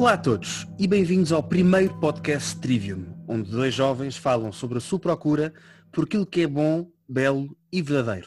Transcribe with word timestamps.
Olá 0.00 0.14
a 0.14 0.18
todos 0.18 0.66
e 0.78 0.88
bem-vindos 0.88 1.30
ao 1.30 1.42
primeiro 1.42 1.94
podcast 2.00 2.58
Trivium, 2.58 3.04
onde 3.28 3.50
dois 3.50 3.74
jovens 3.74 4.16
falam 4.16 4.50
sobre 4.50 4.78
a 4.78 4.80
sua 4.80 4.98
procura 4.98 5.52
por 5.92 6.04
aquilo 6.04 6.24
que 6.24 6.40
é 6.40 6.46
bom, 6.46 6.90
belo 7.06 7.54
e 7.70 7.82
verdadeiro. 7.82 8.26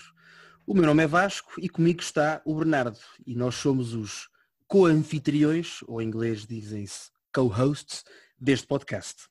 O 0.68 0.76
meu 0.76 0.86
nome 0.86 1.02
é 1.02 1.08
Vasco 1.08 1.54
e 1.60 1.68
comigo 1.68 2.00
está 2.00 2.44
o 2.46 2.54
Bernardo 2.54 3.00
e 3.26 3.36
nós 3.36 3.56
somos 3.56 3.96
os 3.96 4.30
co-anfitriões, 4.68 5.80
ou 5.88 6.00
em 6.00 6.06
inglês 6.06 6.46
dizem-se 6.46 7.10
co-hosts, 7.34 8.04
deste 8.40 8.68
podcast. 8.68 9.24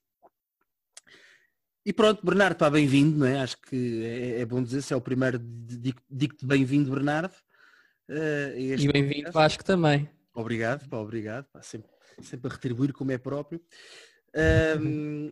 E 1.86 1.92
pronto, 1.92 2.26
Bernardo, 2.26 2.54
está 2.54 2.68
bem-vindo, 2.68 3.20
não 3.20 3.26
é? 3.26 3.40
Acho 3.40 3.56
que 3.60 4.04
é, 4.04 4.40
é 4.40 4.44
bom 4.44 4.60
dizer, 4.60 4.82
se 4.82 4.92
é 4.92 4.96
o 4.96 5.00
primeiro, 5.00 5.38
digo-te 6.10 6.44
bem-vindo, 6.44 6.90
Bernardo. 6.90 7.34
Uh, 8.10 8.58
e 8.58 8.92
bem-vindo, 8.92 9.30
Vasco, 9.30 9.64
também. 9.64 10.10
Obrigado, 10.34 10.88
pá, 10.88 10.96
obrigado. 10.96 11.44
Pá, 11.52 11.62
sempre, 11.62 11.91
sempre 12.20 12.48
a 12.48 12.54
retribuir 12.54 12.92
como 12.92 13.12
é 13.12 13.18
próprio. 13.18 13.60
Um, 14.80 15.30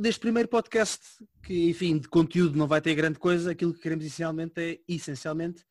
deste 0.00 0.20
primeiro 0.20 0.48
podcast, 0.48 1.00
que 1.42 1.70
enfim, 1.70 1.98
de 1.98 2.08
conteúdo 2.08 2.58
não 2.58 2.66
vai 2.66 2.80
ter 2.80 2.94
grande 2.94 3.18
coisa, 3.18 3.50
aquilo 3.50 3.72
que 3.72 3.80
queremos 3.80 4.04
essencialmente 4.04 4.60
é, 4.60 4.80
essencialmente, 4.86 5.64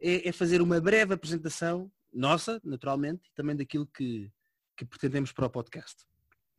é, 0.00 0.28
é 0.28 0.32
fazer 0.32 0.62
uma 0.62 0.80
breve 0.80 1.14
apresentação 1.14 1.90
nossa, 2.12 2.60
naturalmente, 2.64 3.28
e 3.28 3.34
também 3.34 3.56
daquilo 3.56 3.86
que, 3.86 4.30
que 4.76 4.84
pretendemos 4.84 5.32
para 5.32 5.46
o 5.46 5.50
podcast. 5.50 6.06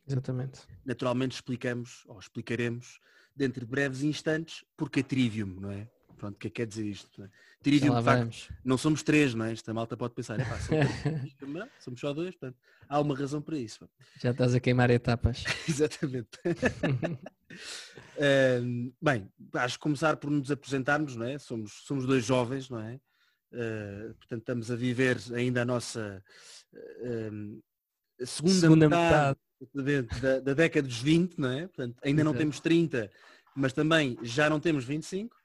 Exatamente. 0.08 0.62
Naturalmente 0.86 1.34
explicamos, 1.34 2.04
ou 2.08 2.20
explicaremos, 2.20 3.00
dentro 3.36 3.62
de 3.62 3.72
breves 3.72 4.04
instantes, 4.04 4.66
porque 4.76 5.00
é 5.00 5.04
Trivium, 5.04 5.60
não 5.60 5.72
é? 5.72 5.90
Pronto, 6.20 6.36
o 6.36 6.38
que 6.38 6.48
é 6.48 6.50
que 6.50 6.56
quer 6.58 6.68
dizer 6.68 6.86
isto? 6.86 7.24
É? 7.24 7.30
Trivium, 7.64 7.98
de 7.98 8.04
facto, 8.04 8.54
não 8.64 8.78
somos 8.78 9.02
três, 9.02 9.34
não 9.34 9.46
é? 9.46 9.54
Esta 9.54 9.74
malta 9.74 9.96
pode 9.96 10.14
pensar, 10.14 10.38
é 10.40 10.46
pá, 10.46 10.60
somos, 10.60 11.70
somos 11.80 12.00
só 12.00 12.14
dois, 12.14 12.36
portanto, 12.36 12.58
há 12.88 13.00
uma 13.00 13.18
razão 13.18 13.42
para 13.42 13.58
isso. 13.58 13.90
Já 14.22 14.32
estás 14.32 14.54
a 14.54 14.60
queimar 14.60 14.90
etapas. 14.90 15.46
Exatamente. 15.68 16.38
uh, 16.46 17.18
bem, 19.02 19.32
acho 19.56 19.78
que 19.78 19.82
começar 19.82 20.18
por 20.18 20.30
nos 20.30 20.52
apresentarmos, 20.52 21.16
não 21.16 21.26
é? 21.26 21.40
Somos, 21.40 21.84
somos 21.86 22.06
dois 22.06 22.26
jovens, 22.26 22.70
não 22.70 22.82
é? 22.82 23.00
Uh, 23.52 24.14
portanto, 24.16 24.42
estamos 24.42 24.70
a 24.70 24.76
viver 24.76 25.18
ainda 25.34 25.62
a 25.62 25.66
nossa 25.66 26.22
uh, 26.74 27.62
segunda, 28.26 28.60
segunda 28.60 28.90
metade, 28.90 29.38
metade. 29.74 30.22
Da, 30.22 30.40
da, 30.40 30.54
década 30.54 30.88
dos 30.88 31.02
20, 31.02 31.40
não 31.40 31.50
é? 31.50 31.68
Portanto, 31.68 31.98
ainda 32.04 32.24
não 32.24 32.34
temos 32.34 32.60
30, 32.60 33.10
mas 33.56 33.74
também 33.74 34.18
já 34.22 34.50
não 34.50 34.60
temos 34.60 34.86
25. 34.86 35.36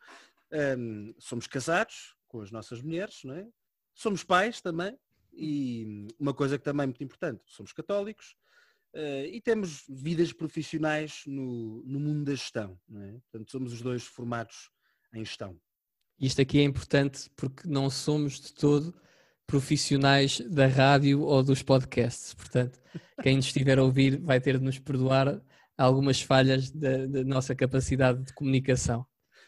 Um, 0.55 1.13
somos 1.19 1.49
casados 1.49 2.15
com 2.29 2.41
as 2.41 2.53
nossas 2.53 2.81
mulheres, 2.81 3.25
não 3.25 3.35
é? 3.35 3.45
Somos 3.93 4.23
pais 4.23 4.61
também 4.61 4.97
e 5.33 6.07
uma 6.17 6.33
coisa 6.33 6.57
que 6.57 6.65
também 6.65 6.85
é 6.85 6.87
muito 6.87 7.03
importante, 7.03 7.43
somos 7.47 7.73
católicos 7.73 8.37
uh, 8.95 9.27
e 9.27 9.41
temos 9.41 9.85
vidas 9.89 10.33
profissionais 10.33 11.23
no, 11.27 11.83
no 11.85 11.99
mundo 11.99 12.25
da 12.25 12.33
gestão, 12.33 12.79
não 12.89 13.03
é? 13.03 13.13
Portanto, 13.31 13.51
somos 13.51 13.73
os 13.73 13.83
dois 13.83 14.05
formados 14.05 14.71
em 15.13 15.25
gestão. 15.25 15.59
Isto 16.21 16.41
aqui 16.41 16.61
é 16.61 16.63
importante 16.63 17.29
porque 17.35 17.69
não 17.69 17.91
somos 17.91 18.41
de 18.41 18.55
todo 18.55 18.95
profissionais 19.47 20.41
da 20.41 20.69
rádio 20.69 21.23
ou 21.23 21.43
dos 21.43 21.63
podcasts. 21.63 22.33
Portanto, 22.35 22.81
quem 23.23 23.37
nos 23.37 23.47
estiver 23.47 23.79
a 23.79 23.83
ouvir 23.83 24.21
vai 24.21 24.41
ter 24.41 24.59
de 24.59 24.65
nos 24.65 24.79
perdoar 24.79 25.43
algumas 25.77 26.21
falhas 26.23 26.71
da, 26.71 27.07
da 27.07 27.25
nossa 27.25 27.55
capacidade 27.57 28.23
de 28.23 28.33
comunicação 28.33 29.05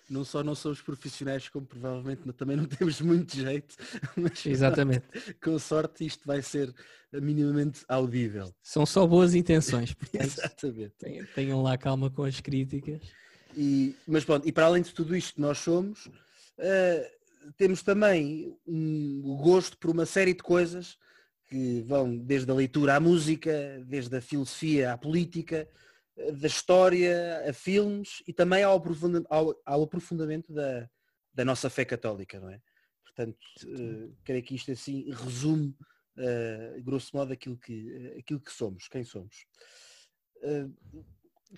não 0.08 0.24
só 0.24 0.42
não 0.42 0.54
somos 0.54 0.80
profissionais, 0.80 1.48
como 1.48 1.66
provavelmente 1.66 2.22
também 2.32 2.56
não 2.56 2.64
temos 2.66 3.00
muito 3.00 3.36
jeito. 3.36 3.76
Mas, 4.16 4.46
Exatamente. 4.46 5.06
Com 5.42 5.58
sorte 5.58 6.06
isto 6.06 6.26
vai 6.26 6.42
ser 6.42 6.72
minimamente 7.12 7.84
audível. 7.88 8.54
São 8.62 8.84
só 8.86 9.06
boas 9.06 9.34
intenções, 9.34 9.92
portanto, 9.94 10.24
Exatamente. 10.24 10.94
Tenham 11.34 11.62
lá 11.62 11.76
calma 11.76 12.10
com 12.10 12.24
as 12.24 12.40
críticas. 12.40 13.00
E, 13.56 13.96
mas 14.06 14.24
pronto, 14.24 14.46
e 14.46 14.52
para 14.52 14.66
além 14.66 14.82
de 14.82 14.92
tudo 14.92 15.16
isto 15.16 15.34
que 15.34 15.40
nós 15.40 15.58
somos, 15.58 16.06
uh, 16.06 17.52
temos 17.56 17.82
também 17.82 18.54
um, 18.66 19.22
o 19.24 19.36
gosto 19.36 19.78
por 19.78 19.90
uma 19.90 20.04
série 20.04 20.34
de 20.34 20.42
coisas 20.42 20.98
que 21.48 21.82
vão 21.86 22.16
desde 22.16 22.50
a 22.50 22.54
leitura 22.54 22.96
à 22.96 23.00
música, 23.00 23.82
desde 23.86 24.16
a 24.16 24.20
filosofia 24.20 24.92
à 24.92 24.98
política, 24.98 25.68
da 26.16 26.46
história 26.46 27.44
a 27.48 27.52
filmes 27.52 28.22
e 28.26 28.32
também 28.32 28.62
ao, 28.62 28.76
aprofundamento, 28.76 29.26
ao, 29.28 29.62
ao 29.64 29.82
aprofundamento 29.82 30.52
da, 30.52 30.88
da 31.34 31.44
nossa 31.44 31.68
fé 31.68 31.84
católica, 31.84 32.40
não 32.40 32.48
é? 32.48 32.60
Portanto, 33.04 33.38
uh, 33.64 34.16
creio 34.24 34.42
que 34.42 34.54
isto 34.54 34.70
assim 34.72 35.10
resume, 35.10 35.76
uh, 36.16 36.82
grosso 36.82 37.14
modo, 37.16 37.32
aquilo 37.32 37.56
que, 37.56 37.92
uh, 37.92 38.18
aquilo 38.18 38.40
que 38.40 38.52
somos, 38.52 38.88
quem 38.88 39.04
somos. 39.04 39.46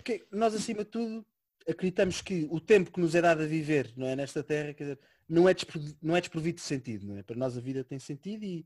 Que, 0.03 0.25
nós, 0.31 0.53
acima 0.53 0.83
de 0.83 0.89
tudo, 0.89 1.25
acreditamos 1.67 2.21
que 2.21 2.47
o 2.49 2.59
tempo 2.59 2.91
que 2.91 2.99
nos 2.99 3.13
é 3.13 3.21
dado 3.21 3.43
a 3.43 3.45
viver 3.45 3.91
não 3.95 4.07
é, 4.07 4.15
nesta 4.15 4.43
terra 4.43 4.73
dizer, 4.73 4.99
não, 5.27 5.47
é 5.47 5.53
desprovido, 5.53 5.97
não 6.01 6.15
é 6.15 6.21
desprovido 6.21 6.55
de 6.55 6.61
sentido. 6.61 7.07
Não 7.07 7.17
é? 7.17 7.23
Para 7.23 7.35
nós 7.35 7.57
a 7.57 7.61
vida 7.61 7.83
tem 7.83 7.99
sentido 7.99 8.43
e, 8.43 8.65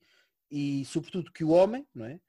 e, 0.50 0.86
sobretudo, 0.86 1.32
que 1.32 1.44
o 1.44 1.50
homem, 1.50 1.86
não 1.94 2.06
é? 2.06 2.20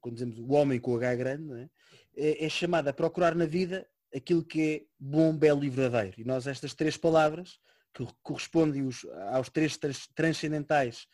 Quando 0.00 0.14
dizemos 0.14 0.38
o 0.38 0.52
homem 0.52 0.78
com 0.78 0.92
o 0.92 0.96
H 0.96 1.14
grande, 1.14 1.52
é? 1.54 1.68
é? 2.16 2.44
É, 2.44 2.48
chamado 2.48 2.88
a 2.88 2.92
procurar 2.92 3.34
na 3.34 3.46
vida 3.46 3.86
aquilo 4.14 4.44
que 4.44 4.62
é 4.62 4.82
bom, 4.98 5.36
belo 5.36 5.64
e 5.64 5.70
verdadeiro. 5.70 6.20
E 6.20 6.24
nós 6.24 6.46
estas 6.46 6.74
três 6.74 6.96
palavras, 6.96 7.58
que 7.94 8.06
correspondem 8.22 8.88
aos 9.30 9.48
três 9.48 9.78
transcendentais, 10.14 11.06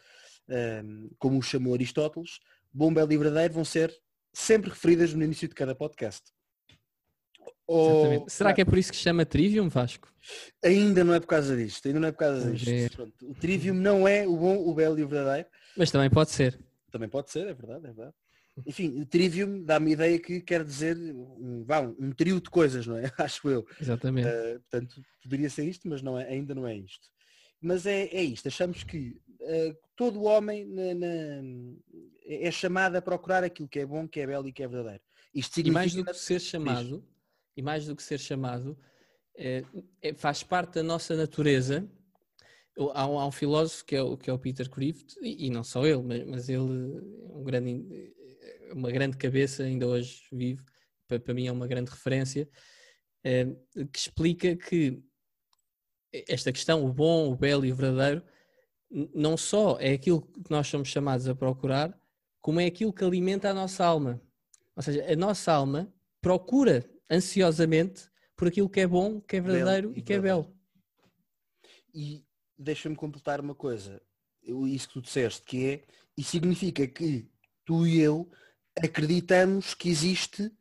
um, 0.49 1.11
como 1.19 1.39
o 1.39 1.43
chamou 1.43 1.75
Aristóteles, 1.75 2.39
bom, 2.73 2.93
belo 2.93 3.13
e 3.13 3.17
verdadeiro, 3.17 3.55
vão 3.55 3.65
ser 3.65 3.95
sempre 4.33 4.71
referidas 4.71 5.13
no 5.13 5.23
início 5.23 5.49
de 5.49 5.55
cada 5.55 5.75
podcast. 5.75 6.23
Ou... 7.67 8.27
Será 8.29 8.55
que 8.55 8.63
é 8.63 8.65
por 8.65 8.79
isso 8.79 8.91
que 8.91 8.97
se 8.97 9.03
chama 9.03 9.27
Trivium, 9.27 9.69
Vasco? 9.69 10.11
Ainda 10.65 11.05
não 11.05 11.13
é 11.13 11.21
por 11.21 11.27
causa 11.27 11.55
disto, 11.55 11.87
ainda 11.87 12.01
não 12.01 12.09
é 12.09 12.13
por 12.13 12.19
causa 12.19 12.51
disto. 12.51 12.97
Pronto, 12.97 13.31
o 13.31 13.35
Trivium 13.35 13.75
não 13.75 14.09
é 14.09 14.27
o 14.27 14.37
bom, 14.37 14.57
o 14.57 14.75
belo 14.75 14.99
e 14.99 15.05
o 15.05 15.09
verdadeiro. 15.09 15.49
Mas 15.77 15.91
também 15.91 16.09
pode 16.09 16.31
ser. 16.31 16.59
Também 16.91 17.09
pode 17.09 17.31
ser, 17.31 17.47
é 17.47 17.53
verdade, 17.53 17.87
é 17.87 17.93
verdade. 17.93 18.15
Enfim, 18.67 19.05
trivium 19.05 19.63
dá-me 19.63 19.91
a 19.91 19.93
ideia 19.93 20.19
que 20.19 20.41
quer 20.41 20.65
dizer 20.65 20.97
um, 20.97 21.65
vá, 21.65 21.81
um 21.81 22.13
trio 22.13 22.41
de 22.41 22.51
coisas, 22.51 22.87
não 22.87 22.97
é? 22.97 23.13
Acho 23.19 23.49
eu. 23.49 23.67
Exatamente. 23.81 24.29
Uh, 24.29 24.61
portanto, 24.61 25.03
poderia 25.23 25.51
ser 25.51 25.65
isto, 25.65 25.89
mas 25.89 26.03
não 26.03 26.19
é, 26.19 26.29
ainda 26.29 26.55
não 26.55 26.67
é 26.67 26.77
isto. 26.77 27.09
Mas 27.61 27.87
é, 27.87 28.05
é 28.05 28.23
isto, 28.23 28.49
achamos 28.49 28.85
que 28.85 29.21
uh, 29.41 29.77
todo 29.97 30.23
homem 30.23 30.65
na, 30.65 30.95
na, 30.95 31.43
é 32.25 32.51
chamado 32.51 32.97
a 32.97 33.03
procurar 33.03 33.43
aquilo 33.43 33.69
que 33.69 33.81
é 33.81 33.87
bom, 33.87 34.07
que 34.07 34.21
é 34.21 34.27
belo 34.27 34.49
e 34.49 34.53
que 34.53 34.63
é 34.63 34.69
verdadeiro. 34.69 35.03
Isto 35.35 35.57
significa... 35.57 35.71
E 35.71 35.83
mais 35.83 35.95
do 35.95 36.05
que 36.05 36.15
ser 36.15 36.41
chamado, 36.41 37.05
e 37.57 37.63
mais 37.63 37.87
do 37.87 37.97
que 37.97 38.03
ser 38.03 38.19
chamado, 38.19 38.79
é, 39.37 39.65
é, 40.03 40.15
faz 40.15 40.43
parte 40.43 40.75
da 40.75 40.83
nossa 40.83 41.17
natureza. 41.17 41.89
Há 42.95 43.07
um, 43.09 43.19
há 43.19 43.27
um, 43.27 43.33
filósofo 43.33 43.85
que 43.85 43.97
é 43.97 44.03
o, 44.03 44.17
que 44.17 44.31
é 44.31 44.33
o 44.33 44.39
Peter 44.39 44.71
Crift, 44.71 45.17
e, 45.21 45.47
e 45.47 45.51
não 45.51 45.65
só 45.65 45.85
ele, 45.85 46.03
mas, 46.03 46.27
mas 46.27 46.49
ele 46.49 46.61
é 46.61 47.37
um 47.37 47.43
grande 47.43 48.15
uma 48.73 48.91
grande 48.91 49.17
cabeça, 49.17 49.63
ainda 49.63 49.87
hoje 49.87 50.23
vive, 50.33 50.63
para, 51.07 51.19
para 51.19 51.35
mim 51.35 51.47
é 51.47 51.53
uma 51.53 51.67
grande 51.67 51.91
referência, 51.91 52.49
é, 53.25 53.47
que 53.93 53.99
explica 53.99 54.57
que 54.57 55.03
esta 56.13 56.53
questão, 56.53 56.85
o 56.85 56.93
bom, 56.93 57.31
o 57.31 57.37
belo 57.37 57.65
e 57.65 57.73
o 57.73 57.77
verdadeiro, 57.77 58.23
não 59.15 59.37
só 59.37 59.79
é 59.79 59.93
aquilo 59.93 60.23
que 60.23 60.51
nós 60.51 60.67
somos 60.67 60.89
chamados 60.89 61.29
a 61.29 61.35
procurar, 61.35 61.99
como 62.41 62.61
é 62.61 62.67
aquilo 62.67 62.93
que 62.93 63.05
alimenta 63.05 63.51
a 63.51 63.55
nossa 63.55 63.85
alma. 63.85 64.21
Ou 64.75 64.83
seja, 64.83 65.05
a 65.11 65.17
nossa 65.17 65.53
alma 65.53 65.93
procura 66.21 66.89
ansiosamente 67.11 68.09
por 68.37 68.49
aquilo 68.49 68.71
que 68.71 68.81
é 68.81 68.87
bom, 68.87 69.21
que 69.21 69.37
é 69.37 69.41
verdadeiro 69.41 69.93
e, 69.95 69.99
e 69.99 70.03
que 70.03 70.13
é 70.13 70.21
belo. 70.21 70.55
E 71.93 72.25
deixa-me 72.57 72.97
completar 72.97 73.41
uma 73.41 73.55
coisa, 73.55 74.01
isso 74.43 74.89
que 74.89 74.95
tu 74.95 75.03
disseste, 75.03 75.43
que 75.43 75.67
é, 75.67 75.85
e 76.17 76.23
significa 76.23 76.87
que 76.87 77.29
tu 77.65 77.87
e 77.87 78.01
eu 78.01 78.31
acreditamos 78.83 79.75
que 79.75 79.89
existe 79.89 80.53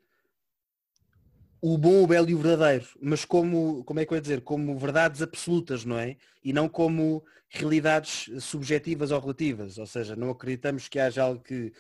o 1.62 1.78
bom, 1.78 2.04
o 2.04 2.08
belo 2.08 2.30
e 2.30 2.36
o 2.36 2.38
verdadeiro, 2.38 2.88
mas 3.02 3.26
como, 3.26 3.84
como 3.84 4.00
é 4.00 4.06
que 4.06 4.14
eu 4.14 4.16
ia 4.16 4.22
dizer, 4.22 4.42
como 4.42 4.78
verdades 4.78 5.22
absolutas, 5.22 5.84
não 5.84 5.98
é? 5.98 6.16
E 6.44 6.54
não 6.54 6.70
como 6.70 7.24
realidades 7.50 8.30
subjetivas 8.44 9.12
ou 9.12 9.20
relativas, 9.20 9.78
ou 9.78 9.86
seja, 9.86 10.16
não 10.16 10.30
acreditamos 10.30 10.88
que 10.88 11.00
haja 11.00 11.24
algo 11.24 11.42
que 11.42 11.74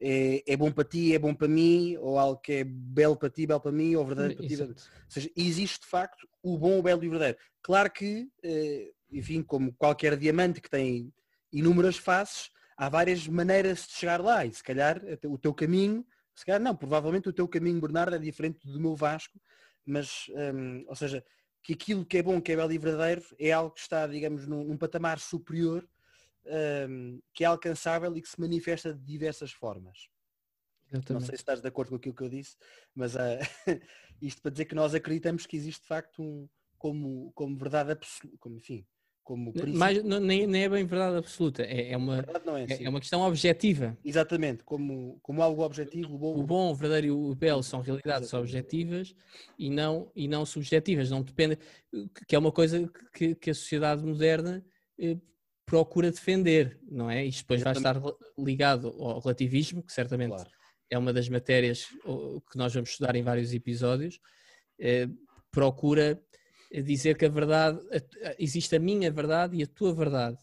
é, 0.00 0.42
é 0.46 0.56
bom 0.56 0.70
para 0.72 0.84
ti, 0.84 1.14
é 1.14 1.18
bom 1.18 1.34
para 1.34 1.48
mim, 1.48 1.96
ou 1.98 2.18
algo 2.18 2.40
que 2.40 2.52
é 2.52 2.64
belo 2.64 3.16
para 3.16 3.30
ti, 3.30 3.46
belo 3.46 3.60
para 3.60 3.72
mim, 3.72 3.94
ou 3.94 4.04
verdadeiro 4.04 4.36
para 4.36 4.46
ti. 4.46 4.62
Ou 4.62 4.74
seja, 5.08 5.30
existe 5.36 5.80
de 5.80 5.86
facto 5.86 6.28
o 6.42 6.58
bom, 6.58 6.78
o 6.78 6.82
belo 6.82 7.04
e 7.04 7.08
o 7.08 7.10
verdadeiro. 7.10 7.38
Claro 7.62 7.90
que, 7.90 8.28
eh, 8.42 8.90
enfim, 9.10 9.42
como 9.42 9.72
qualquer 9.72 10.16
diamante 10.16 10.60
que 10.60 10.68
tem 10.68 11.12
inúmeras 11.52 11.96
faces, 11.96 12.50
há 12.76 12.88
várias 12.88 13.26
maneiras 13.26 13.86
de 13.86 13.92
chegar 13.94 14.20
lá 14.20 14.44
e 14.44 14.52
se 14.52 14.62
calhar 14.62 15.00
o 15.24 15.38
teu 15.38 15.54
caminho, 15.54 16.04
se 16.34 16.44
calhar 16.44 16.60
não, 16.60 16.74
provavelmente 16.74 17.28
o 17.28 17.32
teu 17.32 17.46
caminho, 17.46 17.80
Bernardo, 17.80 18.16
é 18.16 18.18
diferente 18.18 18.66
do 18.66 18.80
meu 18.80 18.94
Vasco, 18.96 19.40
mas, 19.86 20.26
um, 20.54 20.84
ou 20.88 20.96
seja, 20.96 21.24
que 21.62 21.72
aquilo 21.72 22.04
que 22.04 22.18
é 22.18 22.22
bom, 22.22 22.40
que 22.40 22.52
é 22.52 22.56
belo 22.56 22.72
e 22.72 22.78
verdadeiro, 22.78 23.24
é 23.38 23.52
algo 23.52 23.74
que 23.74 23.80
está, 23.80 24.06
digamos, 24.06 24.46
num, 24.46 24.64
num 24.64 24.76
patamar 24.76 25.18
superior, 25.18 25.88
um, 26.88 27.20
que 27.32 27.44
é 27.44 27.46
alcançável 27.46 28.14
e 28.16 28.22
que 28.22 28.28
se 28.28 28.40
manifesta 28.40 28.92
de 28.92 29.00
diversas 29.02 29.52
formas. 29.52 30.08
Exatamente. 30.92 31.12
Não 31.12 31.20
sei 31.20 31.36
se 31.36 31.42
estás 31.42 31.60
de 31.60 31.68
acordo 31.68 31.90
com 31.90 31.96
aquilo 31.96 32.14
que 32.14 32.22
eu 32.22 32.28
disse, 32.28 32.56
mas 32.94 33.14
uh, 33.14 33.18
isto 34.20 34.42
para 34.42 34.50
dizer 34.50 34.66
que 34.66 34.74
nós 34.74 34.94
acreditamos 34.94 35.46
que 35.46 35.56
existe 35.56 35.82
de 35.82 35.88
facto 35.88 36.22
um, 36.22 36.48
como, 36.76 37.32
como 37.34 37.56
verdade 37.56 37.92
absoluta, 37.92 38.36
como 38.38 38.56
enfim, 38.56 38.86
como 39.24 39.52
Mas 39.74 40.04
não, 40.04 40.20
nem, 40.20 40.46
nem, 40.46 40.64
é 40.64 40.68
bem 40.68 40.84
verdade 40.84 41.16
absoluta, 41.16 41.62
é, 41.62 41.92
é 41.92 41.96
uma, 41.96 42.18
é, 42.18 42.74
é, 42.74 42.84
é, 42.84 42.88
uma 42.88 43.00
questão 43.00 43.22
objetiva. 43.22 43.96
Exatamente, 44.04 44.62
como, 44.62 45.18
como 45.22 45.42
algo 45.42 45.62
objetivo. 45.62 46.14
O 46.14 46.18
bom, 46.18 46.38
o 46.38 46.42
bom, 46.42 46.70
o 46.70 46.74
verdadeiro 46.74 47.06
e 47.06 47.10
o 47.10 47.34
belo 47.34 47.62
são 47.62 47.80
realidades 47.80 48.28
Exatamente. 48.28 48.54
objetivas 48.56 49.16
e 49.58 49.70
não, 49.70 50.12
e 50.14 50.28
não 50.28 50.44
subjetivas, 50.44 51.10
não 51.10 51.22
depende, 51.22 51.58
que 52.28 52.36
é 52.36 52.38
uma 52.38 52.52
coisa 52.52 52.88
que, 53.14 53.34
que 53.34 53.50
a 53.50 53.54
sociedade 53.54 54.04
moderna 54.04 54.62
eh, 55.00 55.16
procura 55.64 56.10
defender, 56.10 56.78
não 56.86 57.10
é? 57.10 57.24
Isto 57.24 57.40
depois 57.44 57.62
Exatamente. 57.62 58.02
vai 58.02 58.12
estar 58.12 58.26
ligado 58.38 58.88
ao 58.88 59.20
relativismo, 59.20 59.82
que 59.82 59.92
certamente 59.92 60.34
claro. 60.34 60.50
é 60.90 60.98
uma 60.98 61.14
das 61.14 61.30
matérias 61.30 61.86
que 62.52 62.58
nós 62.58 62.74
vamos 62.74 62.90
estudar 62.90 63.16
em 63.16 63.22
vários 63.22 63.54
episódios, 63.54 64.20
eh, 64.78 65.08
procura 65.50 66.22
dizer 66.82 67.16
que 67.16 67.24
a 67.24 67.28
verdade, 67.28 67.80
existe 68.38 68.74
a 68.76 68.80
minha 68.80 69.10
verdade 69.10 69.56
e 69.56 69.62
a 69.62 69.66
tua 69.66 69.94
verdade. 69.94 70.38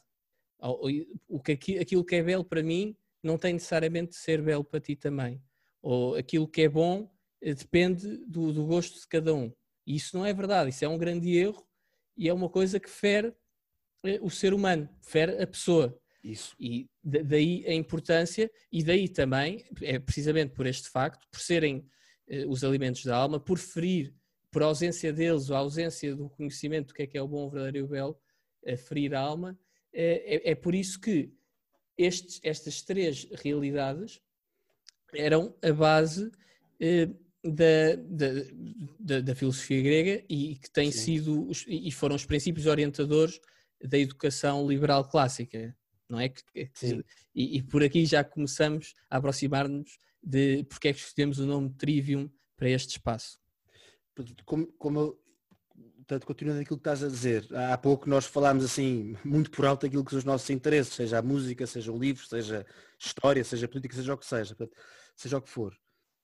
O 1.28 1.40
que, 1.42 1.80
aquilo 1.80 2.06
que 2.06 2.16
é 2.16 2.24
belo 2.24 2.46
para 2.46 2.64
mim 2.64 2.96
não 3.24 3.38
tem 3.38 3.54
necessariamente 3.54 4.12
de 4.12 4.18
ser 4.18 4.42
belo 4.42 4.64
para 4.64 4.80
ti 4.80 4.96
também. 4.96 5.42
Ou 5.82 6.16
aquilo 6.16 6.48
que 6.48 6.62
é 6.62 6.70
bom 6.70 7.10
eh, 7.42 7.54
depende 7.54 8.18
do, 8.28 8.54
do 8.54 8.66
gosto 8.66 9.00
de 9.00 9.08
cada 9.08 9.34
um. 9.34 9.52
E 9.86 9.96
isso 9.96 10.16
não 10.16 10.26
é 10.26 10.34
verdade, 10.34 10.70
isso 10.70 10.86
é 10.86 10.88
um 10.88 10.98
grande 10.98 11.36
erro 11.36 11.66
e 12.16 12.30
é 12.30 12.34
uma 12.34 12.50
coisa 12.50 12.80
que 12.80 12.90
fere 12.90 13.34
eh, 14.04 14.20
o 14.22 14.30
ser 14.30 14.54
humano, 14.54 14.90
fere 15.02 15.42
a 15.42 15.48
pessoa. 15.48 15.98
Isso. 16.24 16.56
E 16.60 16.88
daí 17.04 17.66
a 17.66 17.74
importância, 17.74 18.50
e 18.72 18.84
daí 18.84 19.10
também, 19.10 19.66
é 19.82 19.98
precisamente 19.98 20.54
por 20.54 20.68
este 20.68 20.88
facto, 20.90 21.28
por 21.32 21.40
serem 21.40 21.84
eh, 22.28 22.46
os 22.46 22.64
alimentos 22.64 23.04
da 23.04 23.16
alma, 23.16 23.40
por 23.40 23.58
ferir 23.58 24.14
por 24.52 24.62
ausência 24.62 25.14
deles, 25.14 25.50
ou 25.50 25.56
a 25.56 25.60
ausência 25.60 26.14
do 26.14 26.30
conhecimento 26.30 26.90
do 26.90 26.94
que 26.94 27.04
é 27.04 27.08
que 27.08 27.18
é 27.18 27.22
o 27.22 27.28
bom, 27.28 27.48
o 27.48 27.50
verdadeiro 27.50 27.78
e 27.78 27.82
o 27.84 27.88
belo, 27.88 28.20
a 28.68 28.78
ferir 28.78 29.16
a 29.16 29.20
alma, 29.20 29.58
é, 29.94 30.50
é, 30.50 30.52
é 30.52 30.56
por 30.56 30.76
isso 30.76 31.00
que 31.00 31.34
estes, 31.98 32.40
estas 32.44 32.82
três 32.82 33.28
realidades 33.32 34.22
eram 35.14 35.56
a 35.62 35.72
base 35.72 36.32
eh, 36.80 37.10
da, 37.44 37.96
da, 37.96 38.28
da, 39.00 39.22
da, 39.22 39.36
filosofia 39.36 39.82
grega 39.82 40.24
e 40.30 40.56
que 40.56 40.70
têm 40.70 40.92
sido 40.92 41.50
e 41.68 41.92
foram 41.92 42.16
os 42.16 42.26
princípios 42.26 42.66
orientadores 42.66 43.40
da 43.84 43.98
educação 43.98 44.68
liberal 44.68 45.08
clássica, 45.10 45.76
não 46.08 46.20
é? 46.20 46.32
E, 47.34 47.58
e, 47.58 47.64
por 47.64 47.84
aqui 47.84 48.06
já 48.06 48.24
começamos 48.24 48.94
a 49.10 49.18
aproximar-nos 49.18 49.98
de 50.24 50.64
porque 50.66 50.90
é 50.90 50.94
que 50.94 51.00
escolhemos 51.00 51.40
o 51.40 51.46
nome 51.46 51.74
Trivium 51.74 52.30
para 52.56 52.70
este 52.70 52.92
espaço 52.92 53.41
como, 54.46 54.68
como 54.74 55.00
eu, 55.00 55.22
portanto, 55.98 56.26
continuando 56.26 56.62
aquilo 56.62 56.78
que 56.78 56.82
estás 56.82 57.04
a 57.04 57.08
dizer, 57.08 57.48
há 57.56 57.78
pouco 57.78 58.10
nós 58.10 58.26
falámos 58.26 58.66
assim, 58.66 59.16
muito 59.24 59.50
por 59.52 59.66
alto 59.66 59.86
aquilo 59.86 60.04
que 60.04 60.12
são 60.12 60.20
os 60.20 60.26
nossos 60.26 60.50
interesses, 60.50 60.94
seja 60.94 61.20
a 61.20 61.22
música, 61.22 61.66
seja 61.66 61.92
o 61.92 61.98
livro, 61.98 62.26
seja 62.26 62.66
história, 63.00 63.44
seja 63.44 63.68
política, 63.68 63.96
seja 63.96 64.14
o 64.14 64.18
que 64.18 64.26
seja, 64.26 64.56
portanto, 64.56 64.78
seja 65.16 65.38
o 65.38 65.42
que 65.42 65.50
for. 65.50 65.74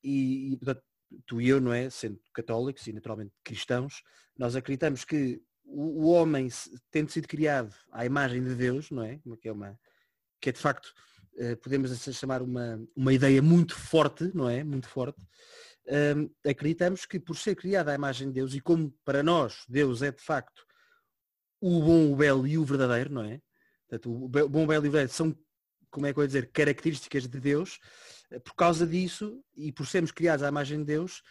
E, 0.04 0.54
e 0.54 0.58
portanto, 0.58 0.84
tu 1.26 1.42
e 1.42 1.48
eu, 1.48 1.62
não 1.62 1.74
é, 1.74 1.90
sendo 1.90 2.20
católicos 2.34 2.86
e 2.88 2.94
naturalmente 2.94 3.32
cristãos, 3.44 4.04
nós 4.38 4.56
acreditamos 4.56 5.06
que 5.06 5.42
o, 5.64 6.06
o 6.06 6.08
homem, 6.08 6.48
tendo 6.92 7.12
sido 7.12 7.28
criado 7.28 7.74
à 7.92 8.06
imagem 8.06 8.44
de 8.44 8.56
Deus, 8.56 8.92
não 8.92 9.04
é, 9.04 9.20
que 9.42 9.48
é 9.48 9.52
uma, 9.52 9.80
que 10.42 10.50
é 10.50 10.52
de 10.52 10.60
facto, 10.60 10.94
eh, 11.38 11.56
podemos 11.56 11.92
assim 11.92 12.12
chamar 12.12 12.42
uma, 12.42 12.82
uma 12.96 13.14
ideia 13.14 13.42
muito 13.42 13.76
forte, 13.76 14.32
não 14.34 14.50
é, 14.50 14.64
muito 14.64 14.88
forte, 14.88 15.22
um, 15.88 16.30
acreditamos 16.50 17.06
que 17.06 17.20
por 17.20 17.38
ser 17.38 17.56
criada 17.56 17.92
a 17.92 17.96
imagem 17.96 18.28
de 18.28 18.34
Deus 18.34 18.54
e 18.54 18.60
como 18.60 18.94
para 19.06 19.24
nós 19.24 19.64
Deus 19.68 20.02
é 20.02 20.12
de 20.12 20.22
facto 20.22 20.66
o 21.62 21.82
bom, 21.82 22.12
o 22.12 22.16
belo 22.16 22.46
e 22.46 22.58
o 22.58 22.66
verdadeiro, 22.66 23.12
não 23.12 23.24
é? 23.24 23.42
Portanto, 23.88 24.12
o 24.12 24.28
bom, 24.28 24.64
o 24.64 24.68
belo 24.68 24.86
e 24.86 24.90
o 24.90 24.92
verdadeiro 24.92 25.14
são, 25.14 25.36
como 25.90 26.06
é 26.06 26.14
que 26.14 26.20
eu 26.20 26.22
vou 26.22 26.28
dizer, 26.28 26.52
características 26.52 27.28
de 27.28 27.40
Deus. 27.40 27.80
Eh, 28.30 28.40
por 28.40 28.54
causa 28.54 28.86
disso, 28.86 29.44
e 29.56 29.72
por 29.72 29.88
sermos 29.88 30.12
criados 30.12 30.44
à 30.44 30.50
imagem 30.50 30.80
de 30.80 30.86
Deus, 30.86 31.24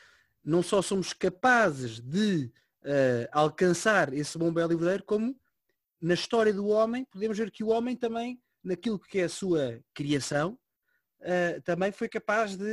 não 0.43 0.63
só 0.63 0.81
somos 0.83 1.13
capazes 1.13 2.01
de 2.01 2.51
uh, 2.83 3.29
alcançar 3.33 4.13
esse 4.13 4.39
bom, 4.39 4.53
belo 4.53 4.73
e 4.73 4.77
verdadeiro, 4.77 5.05
como 5.05 5.39
na 6.01 6.15
história 6.15 6.53
do 6.53 6.69
homem, 6.69 7.05
podemos 7.05 7.37
ver 7.37 7.51
que 7.51 7.65
o 7.65 7.69
homem 7.69 7.97
também, 7.97 8.41
naquilo 8.63 8.99
que 8.99 9.19
é 9.19 9.25
a 9.25 9.29
sua 9.29 9.81
criação, 9.93 10.59
uh, 11.21 11.61
também 11.63 11.93
foi 11.93 12.09
capaz 12.09 12.57
de 12.57 12.65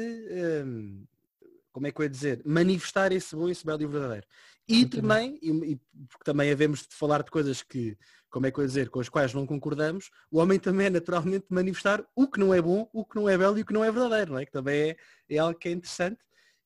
como 1.74 1.88
é 1.88 1.92
que 1.92 2.00
eu 2.00 2.04
ia 2.04 2.10
dizer, 2.10 2.42
manifestar 2.46 3.12
esse 3.12 3.36
bom, 3.36 3.50
esse 3.50 3.66
belo 3.66 3.82
e 3.82 3.88
verdadeiro. 3.88 4.28
E 4.68 4.86
também, 4.86 5.38
e, 5.42 5.50
e, 5.74 5.76
porque 6.08 6.24
também 6.24 6.50
havemos 6.52 6.88
de 6.88 6.96
falar 6.96 7.24
de 7.24 7.32
coisas 7.32 7.62
que, 7.62 7.98
como 8.30 8.46
é 8.46 8.52
que 8.52 8.60
eu 8.60 8.64
ia 8.64 8.68
dizer, 8.68 8.90
com 8.90 9.00
as 9.00 9.10
quais 9.10 9.34
não 9.34 9.46
concordamos, 9.46 10.10
o 10.32 10.38
homem 10.38 10.60
também 10.60 10.86
é 10.86 10.90
naturalmente 10.92 11.46
manifestar 11.50 12.06
o 12.16 12.28
que 12.28 12.40
não 12.40 12.54
é 12.54 12.62
bom, 12.62 12.88
o 12.94 13.04
que 13.04 13.16
não 13.16 13.28
é 13.28 13.38
belo 13.38 13.58
e 13.58 13.64
o 13.64 13.66
que 13.66 13.74
não 13.74 13.84
é 13.84 13.92
verdadeiro, 13.92 14.32
não 14.32 14.40
é? 14.40 14.46
Que 14.46 14.52
também 14.52 14.92
é, 14.92 14.98
é 15.30 15.38
algo 15.40 15.60
que 15.60 15.68
é 15.68 15.72
interessante 15.72 16.22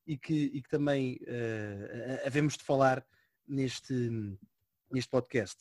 e 0.06 0.16
que, 0.16 0.34
e 0.34 0.62
que 0.62 0.68
também 0.68 1.18
uh, 1.22 2.26
havemos 2.26 2.56
de 2.56 2.62
falar 2.62 3.04
neste, 3.46 3.94
neste 4.92 5.10
podcast. 5.10 5.56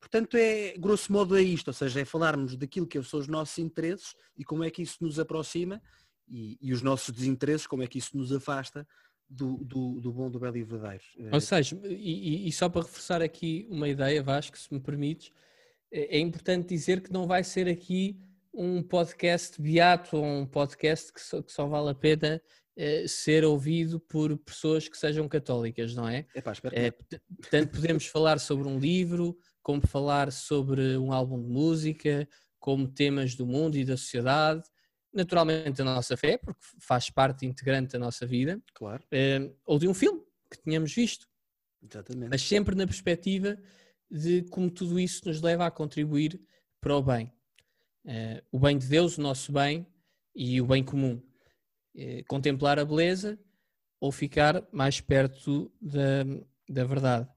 Portanto, 0.00 0.36
é, 0.36 0.76
grosso 0.78 1.12
modo 1.12 1.36
é 1.36 1.42
isto, 1.42 1.68
ou 1.68 1.74
seja, 1.74 2.00
é 2.00 2.04
falarmos 2.04 2.56
daquilo 2.56 2.86
que 2.86 3.02
são 3.02 3.18
os 3.18 3.26
nossos 3.26 3.58
interesses 3.58 4.14
e 4.36 4.44
como 4.44 4.62
é 4.62 4.70
que 4.70 4.82
isso 4.82 4.98
nos 5.00 5.18
aproxima 5.18 5.82
e, 6.28 6.58
e, 6.60 6.72
os 6.72 6.82
nossos 6.82 7.14
desinteresses, 7.14 7.66
como 7.66 7.82
é 7.82 7.86
que 7.86 7.98
isso 7.98 8.16
nos 8.16 8.32
afasta 8.32 8.86
do, 9.28 9.56
do, 9.58 10.00
do 10.00 10.12
bom, 10.12 10.30
do 10.30 10.38
belo 10.38 10.56
e 10.56 10.62
verdadeiro. 10.62 11.04
Ou 11.32 11.40
seja, 11.40 11.78
e, 11.84 12.48
e, 12.48 12.52
só 12.52 12.68
para 12.68 12.82
reforçar 12.82 13.22
aqui 13.22 13.66
uma 13.70 13.88
ideia, 13.88 14.22
Vasco, 14.22 14.58
se 14.58 14.72
me 14.72 14.80
permites, 14.80 15.32
é, 15.90 16.16
é 16.16 16.20
importante 16.20 16.68
dizer 16.68 17.00
que 17.00 17.12
não 17.12 17.26
vai 17.26 17.42
ser 17.42 17.68
aqui 17.68 18.18
um 18.52 18.82
podcast 18.82 19.60
beato 19.60 20.16
ou 20.16 20.24
um 20.24 20.46
podcast 20.46 21.12
que 21.12 21.20
só, 21.20 21.42
que 21.42 21.52
só 21.52 21.66
vale 21.66 21.90
a 21.90 21.94
pena 21.94 22.40
é, 22.76 23.06
ser 23.06 23.44
ouvido 23.44 23.98
por 24.00 24.36
pessoas 24.38 24.88
que 24.88 24.96
sejam 24.96 25.28
católicas, 25.28 25.94
não 25.94 26.08
é? 26.08 26.26
Epá, 26.34 26.52
é 26.72 26.90
portanto, 26.90 27.70
podemos 27.70 28.06
falar 28.06 28.38
sobre 28.38 28.68
um 28.68 28.78
livro, 28.78 29.36
como 29.62 29.86
falar 29.86 30.30
sobre 30.30 30.96
um 30.96 31.12
álbum 31.12 31.42
de 31.42 31.48
música, 31.48 32.28
como 32.58 32.88
temas 32.88 33.34
do 33.34 33.46
mundo 33.46 33.76
e 33.76 33.84
da 33.84 33.96
sociedade, 33.96 34.62
naturalmente 35.16 35.80
a 35.80 35.84
nossa 35.84 36.16
fé, 36.16 36.36
porque 36.36 36.60
faz 36.78 37.10
parte 37.10 37.46
integrante 37.46 37.92
da 37.92 37.98
nossa 37.98 38.26
vida, 38.26 38.60
claro. 38.74 39.02
Eh, 39.10 39.50
ou 39.64 39.78
de 39.78 39.88
um 39.88 39.94
filme 39.94 40.22
que 40.50 40.62
tínhamos 40.62 40.92
visto. 40.92 41.28
Exatamente. 41.82 42.30
Mas 42.30 42.42
sempre 42.42 42.74
na 42.74 42.86
perspectiva 42.86 43.58
de 44.10 44.42
como 44.50 44.70
tudo 44.70 45.00
isso 45.00 45.26
nos 45.26 45.40
leva 45.40 45.66
a 45.66 45.70
contribuir 45.70 46.40
para 46.80 46.96
o 46.96 47.02
bem. 47.02 47.32
Eh, 48.06 48.42
o 48.52 48.58
bem 48.58 48.78
de 48.78 48.86
Deus, 48.86 49.18
o 49.18 49.20
nosso 49.20 49.52
bem 49.52 49.86
e 50.34 50.60
o 50.60 50.66
bem 50.66 50.84
comum. 50.84 51.20
Eh, 51.94 52.22
contemplar 52.28 52.78
a 52.78 52.84
beleza 52.84 53.38
ou 54.00 54.12
ficar 54.12 54.66
mais 54.70 55.00
perto 55.00 55.72
da, 55.80 56.24
da 56.68 56.84
verdade 56.84 57.35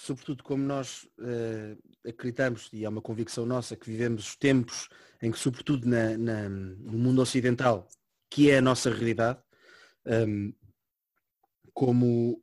sobretudo 0.00 0.42
como 0.42 0.64
nós 0.64 1.04
uh, 1.18 2.08
acreditamos, 2.08 2.70
e 2.72 2.86
é 2.86 2.88
uma 2.88 3.02
convicção 3.02 3.44
nossa, 3.44 3.76
que 3.76 3.90
vivemos 3.90 4.28
os 4.28 4.36
tempos 4.36 4.88
em 5.20 5.30
que, 5.30 5.38
sobretudo 5.38 5.86
na, 5.86 6.16
na, 6.16 6.48
no 6.48 6.98
mundo 6.98 7.20
ocidental, 7.20 7.86
que 8.30 8.50
é 8.50 8.58
a 8.58 8.62
nossa 8.62 8.88
realidade, 8.88 9.38
um, 10.06 10.12
ehm, 10.12 10.52
como, 11.74 12.42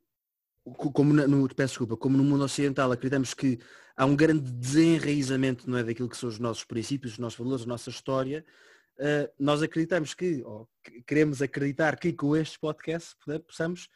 como, 0.93 1.13
no, 1.13 1.47
peço 1.55 1.71
desculpa, 1.73 1.97
como 1.97 2.15
no 2.15 2.23
mundo 2.23 2.43
ocidental 2.43 2.91
acreditamos 2.91 3.33
que 3.33 3.57
há 3.95 4.05
um 4.05 4.15
grande 4.15 4.51
desenraizamento 4.51 5.67
não 5.67 5.79
é, 5.79 5.83
daquilo 5.83 6.09
que 6.09 6.17
são 6.17 6.29
os 6.29 6.37
nossos 6.37 6.63
princípios, 6.63 7.13
os 7.13 7.19
nossos 7.19 7.39
valores, 7.39 7.63
a 7.63 7.67
nossa 7.67 7.89
história, 7.89 8.45
uh, 8.99 9.33
nós 9.39 9.63
acreditamos 9.63 10.13
que, 10.13 10.43
ou 10.43 10.69
queremos 11.07 11.41
acreditar 11.41 11.97
que 11.97 12.13
com 12.13 12.35
estes 12.35 12.57
podcasts 12.57 13.15
possamos 13.47 13.89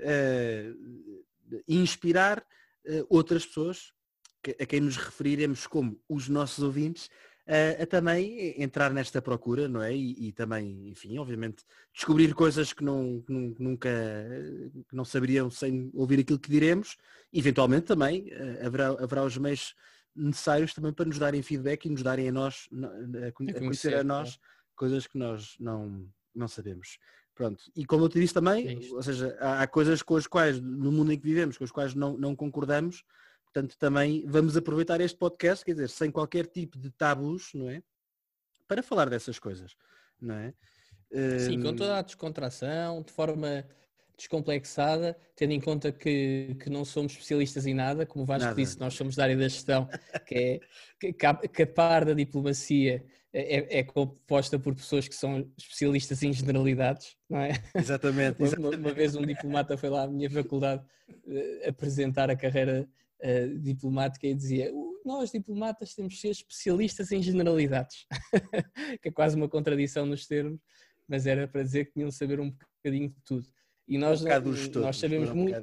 uh, 0.00 1.24
inspirar 1.66 2.44
outras 3.08 3.44
pessoas 3.44 3.92
a 4.60 4.66
quem 4.66 4.80
nos 4.80 4.96
referiremos 4.96 5.66
como 5.66 6.00
os 6.08 6.28
nossos 6.28 6.62
ouvintes 6.62 7.10
uh, 7.46 7.82
a 7.82 7.86
também 7.86 8.60
entrar 8.60 8.92
nesta 8.92 9.22
procura, 9.22 9.68
não 9.68 9.82
é? 9.82 9.94
E, 9.94 10.28
e, 10.28 10.32
também, 10.32 10.88
enfim, 10.88 11.18
obviamente, 11.18 11.64
descobrir 11.94 12.34
coisas 12.34 12.72
que, 12.72 12.84
não, 12.84 13.22
que 13.22 13.32
nunca 13.32 13.90
que 14.88 14.96
não 14.96 15.04
saberiam 15.04 15.50
sem 15.50 15.90
ouvir 15.94 16.20
aquilo 16.20 16.38
que 16.38 16.50
diremos. 16.50 16.96
Eventualmente 17.32 17.86
também 17.86 18.28
uh, 18.32 18.66
haverá, 18.66 18.88
haverá 18.88 19.24
os 19.24 19.36
meios 19.36 19.74
necessários 20.14 20.72
também 20.72 20.92
para 20.92 21.06
nos 21.06 21.18
darem 21.18 21.42
feedback 21.42 21.84
e 21.84 21.90
nos 21.90 22.02
darem 22.02 22.28
a 22.28 22.32
nós, 22.32 22.68
a, 23.26 23.32
conhecer 23.32 23.94
a 23.94 24.04
nós, 24.04 24.38
coisas 24.74 25.06
que 25.06 25.18
nós 25.18 25.56
não, 25.60 26.08
não 26.34 26.48
sabemos. 26.48 26.98
Pronto. 27.36 27.70
E 27.76 27.84
como 27.84 28.06
eu 28.06 28.08
te 28.08 28.18
disse 28.18 28.32
também, 28.32 28.82
é 28.82 28.94
ou 28.94 29.02
seja, 29.02 29.36
há, 29.38 29.62
há, 29.62 29.66
coisas 29.66 30.02
com 30.02 30.16
as 30.16 30.26
quais, 30.26 30.58
no 30.58 30.90
mundo 30.90 31.12
em 31.12 31.18
que 31.18 31.24
vivemos, 31.24 31.58
com 31.58 31.64
as 31.64 31.70
quais 31.70 31.94
não, 31.94 32.16
não 32.16 32.34
concordamos, 32.34 33.04
portanto 33.44 33.76
também 33.78 34.24
vamos 34.26 34.56
aproveitar 34.56 35.02
este 35.02 35.18
podcast, 35.18 35.62
quer 35.62 35.72
dizer, 35.72 35.90
sem 35.90 36.10
qualquer 36.10 36.46
tipo 36.46 36.78
de 36.78 36.90
tabus, 36.90 37.50
não 37.52 37.68
é? 37.68 37.82
Para 38.66 38.82
falar 38.82 39.10
dessas 39.10 39.38
coisas, 39.38 39.76
não 40.18 40.34
é? 40.34 40.54
Sim, 41.38 41.62
com 41.62 41.76
toda 41.76 41.98
a 41.98 42.02
descontração, 42.02 43.02
de 43.02 43.12
forma 43.12 43.66
descomplexada, 44.16 45.16
tendo 45.34 45.52
em 45.52 45.60
conta 45.60 45.92
que, 45.92 46.56
que 46.62 46.70
não 46.70 46.84
somos 46.84 47.12
especialistas 47.12 47.66
em 47.66 47.74
nada, 47.74 48.06
como 48.06 48.24
o 48.24 48.26
Vasco 48.26 48.48
nada. 48.48 48.56
disse, 48.56 48.78
nós 48.80 48.94
somos 48.94 49.14
da 49.14 49.24
área 49.24 49.36
da 49.36 49.48
gestão, 49.48 49.88
que 50.26 50.34
é 50.34 50.60
que, 50.98 51.12
que 51.48 51.62
a 51.62 51.66
par 51.66 52.04
da 52.04 52.14
diplomacia 52.14 53.04
é, 53.32 53.80
é, 53.80 53.84
composta 53.84 54.58
por 54.58 54.74
pessoas 54.74 55.06
que 55.06 55.14
são 55.14 55.50
especialistas 55.58 56.22
em 56.22 56.32
generalidades, 56.32 57.16
não 57.28 57.40
é? 57.40 57.52
Exatamente. 57.74 58.40
exatamente. 58.42 58.58
Uma, 58.58 58.88
uma, 58.88 58.94
vez 58.94 59.14
um 59.14 59.26
diplomata 59.26 59.76
foi 59.76 59.90
lá 59.90 60.04
à 60.04 60.06
minha 60.06 60.30
faculdade 60.30 60.82
uh, 61.08 61.68
apresentar 61.68 62.30
a 62.30 62.36
carreira 62.36 62.88
uh, 63.20 63.58
diplomática 63.58 64.26
e 64.26 64.34
dizia 64.34 64.72
nós 65.04 65.30
diplomatas 65.30 65.94
temos 65.94 66.14
que 66.14 66.20
ser 66.20 66.30
especialistas 66.30 67.12
em 67.12 67.22
generalidades, 67.22 68.06
que 69.02 69.08
é 69.08 69.12
quase 69.12 69.36
uma 69.36 69.48
contradição 69.48 70.06
nos 70.06 70.26
termos, 70.26 70.58
mas 71.06 71.26
era 71.26 71.46
para 71.46 71.62
dizer 71.62 71.84
que 71.84 71.92
tinham 71.92 72.08
de 72.08 72.14
saber 72.14 72.40
um 72.40 72.50
bocadinho 72.50 73.10
de 73.10 73.20
tudo. 73.22 73.46
E 73.88 73.98
nós, 73.98 74.22
um 74.22 74.80
nós, 74.80 74.98
sabemos, 74.98 75.30
um 75.30 75.34
muito, 75.34 75.54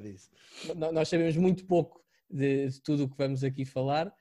nós 0.94 1.10
sabemos 1.10 1.36
muito 1.36 1.65
pouco 1.65 2.03
de, 2.30 2.70
de 2.70 2.82
tudo 2.82 3.03
o 3.03 3.10
que 3.10 3.18
vamos 3.18 3.44
aqui 3.44 3.65
falar, 3.65 4.13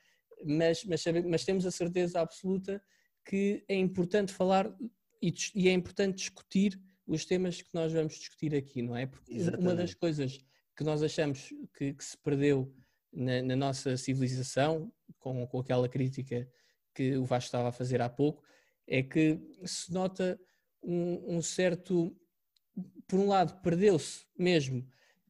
mas, 0.44 0.84
mas, 0.84 1.04
mas, 1.28 1.44
temos 1.44 1.64
a 1.64 1.70
certeza 1.70 2.20
absoluta 2.20 2.82
que 3.24 3.64
é 3.68 3.76
importante 3.76 4.32
falar 4.32 4.74
e, 5.22 5.32
e, 5.54 5.68
é 5.68 5.72
importante 5.72 6.16
discutir 6.16 6.80
os 7.06 7.24
temas 7.24 7.62
que 7.62 7.72
nós 7.72 7.92
vamos 7.92 8.14
discutir 8.14 8.54
aqui, 8.54 8.82
não 8.82 8.96
é? 8.96 9.06
Porque 9.06 9.32
Exatamente. 9.32 9.66
uma 9.66 9.74
das 9.74 9.94
coisas 9.94 10.38
que 10.76 10.82
nós 10.82 11.02
achamos 11.02 11.52
que, 11.76 11.94
que 11.94 12.04
se 12.04 12.16
perdeu 12.18 12.74
na, 13.12 13.40
na, 13.42 13.54
nossa 13.54 13.96
civilização, 13.96 14.92
com, 15.18 15.46
com 15.46 15.60
aquela 15.60 15.88
crítica 15.88 16.48
que 16.94 17.16
o 17.16 17.24
Vasco 17.24 17.46
estava 17.46 17.68
a 17.68 17.72
fazer 17.72 18.00
há 18.02 18.08
pouco, 18.08 18.42
é 18.86 19.02
que 19.02 19.38
se 19.64 19.92
nota 19.92 20.40
um, 20.82 21.36
um 21.36 21.42
certo 21.42 22.16
por 23.06 23.18
um 23.18 23.28
lado, 23.28 23.60
perdeu-se 23.62 24.24
mesmo 24.38 24.86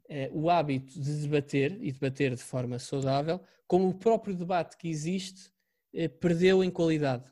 eh, 0.09 0.31
o 0.33 0.51
hábito 0.51 1.01
de 1.01 1.23
debater 1.23 1.79
e 1.81 1.91
debater 1.91 2.35
de 2.35 2.43
forma 2.43 2.79
saudável, 2.79 3.41
como 3.67 3.89
o 3.89 3.95
próprio 3.95 4.35
debate 4.35 4.77
que 4.77 4.89
existe 4.89 5.51
eh, 5.95 6.09
perdeu 6.09 6.63
em 6.63 6.71
qualidade. 6.71 7.25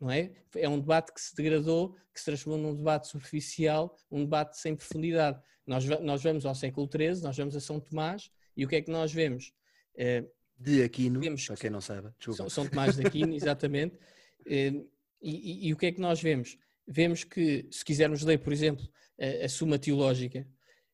Não 0.00 0.10
é? 0.10 0.30
é 0.54 0.68
um 0.68 0.78
debate 0.78 1.12
que 1.12 1.20
se 1.20 1.34
degradou, 1.34 1.94
que 2.12 2.20
se 2.20 2.26
transformou 2.26 2.60
num 2.60 2.74
debate 2.74 3.08
superficial, 3.08 3.96
um 4.10 4.20
debate 4.24 4.58
sem 4.58 4.76
profundidade. 4.76 5.40
Nós, 5.66 5.84
nós 5.84 6.22
vamos 6.22 6.46
ao 6.46 6.54
século 6.54 6.88
XIII, 6.88 7.22
nós 7.22 7.36
vamos 7.36 7.56
a 7.56 7.60
São 7.60 7.80
Tomás, 7.80 8.30
e 8.56 8.64
o 8.64 8.68
que 8.68 8.76
é 8.76 8.82
que 8.82 8.90
nós 8.90 9.12
vemos? 9.12 9.52
Eh, 9.96 10.24
de 10.56 10.82
Aquino, 10.82 11.20
vemos, 11.20 11.46
para 11.46 11.56
quem 11.56 11.70
não 11.70 11.80
sabe. 11.80 12.12
São, 12.18 12.50
São 12.50 12.68
Tomás 12.68 12.96
de 12.96 13.06
Aquino, 13.06 13.32
exatamente. 13.36 13.98
E, 14.44 14.86
e, 15.22 15.68
e, 15.68 15.72
o 15.72 15.76
que 15.76 15.86
é 15.86 15.92
que 15.92 16.00
nós 16.00 16.20
vemos? 16.20 16.58
Vemos 16.88 17.22
que, 17.22 17.66
se 17.70 17.84
quisermos 17.84 18.22
ler, 18.22 18.38
por 18.38 18.52
exemplo, 18.52 18.88
a, 19.20 19.44
a 19.44 19.48
Suma 19.48 19.78
Teológica, 19.78 20.46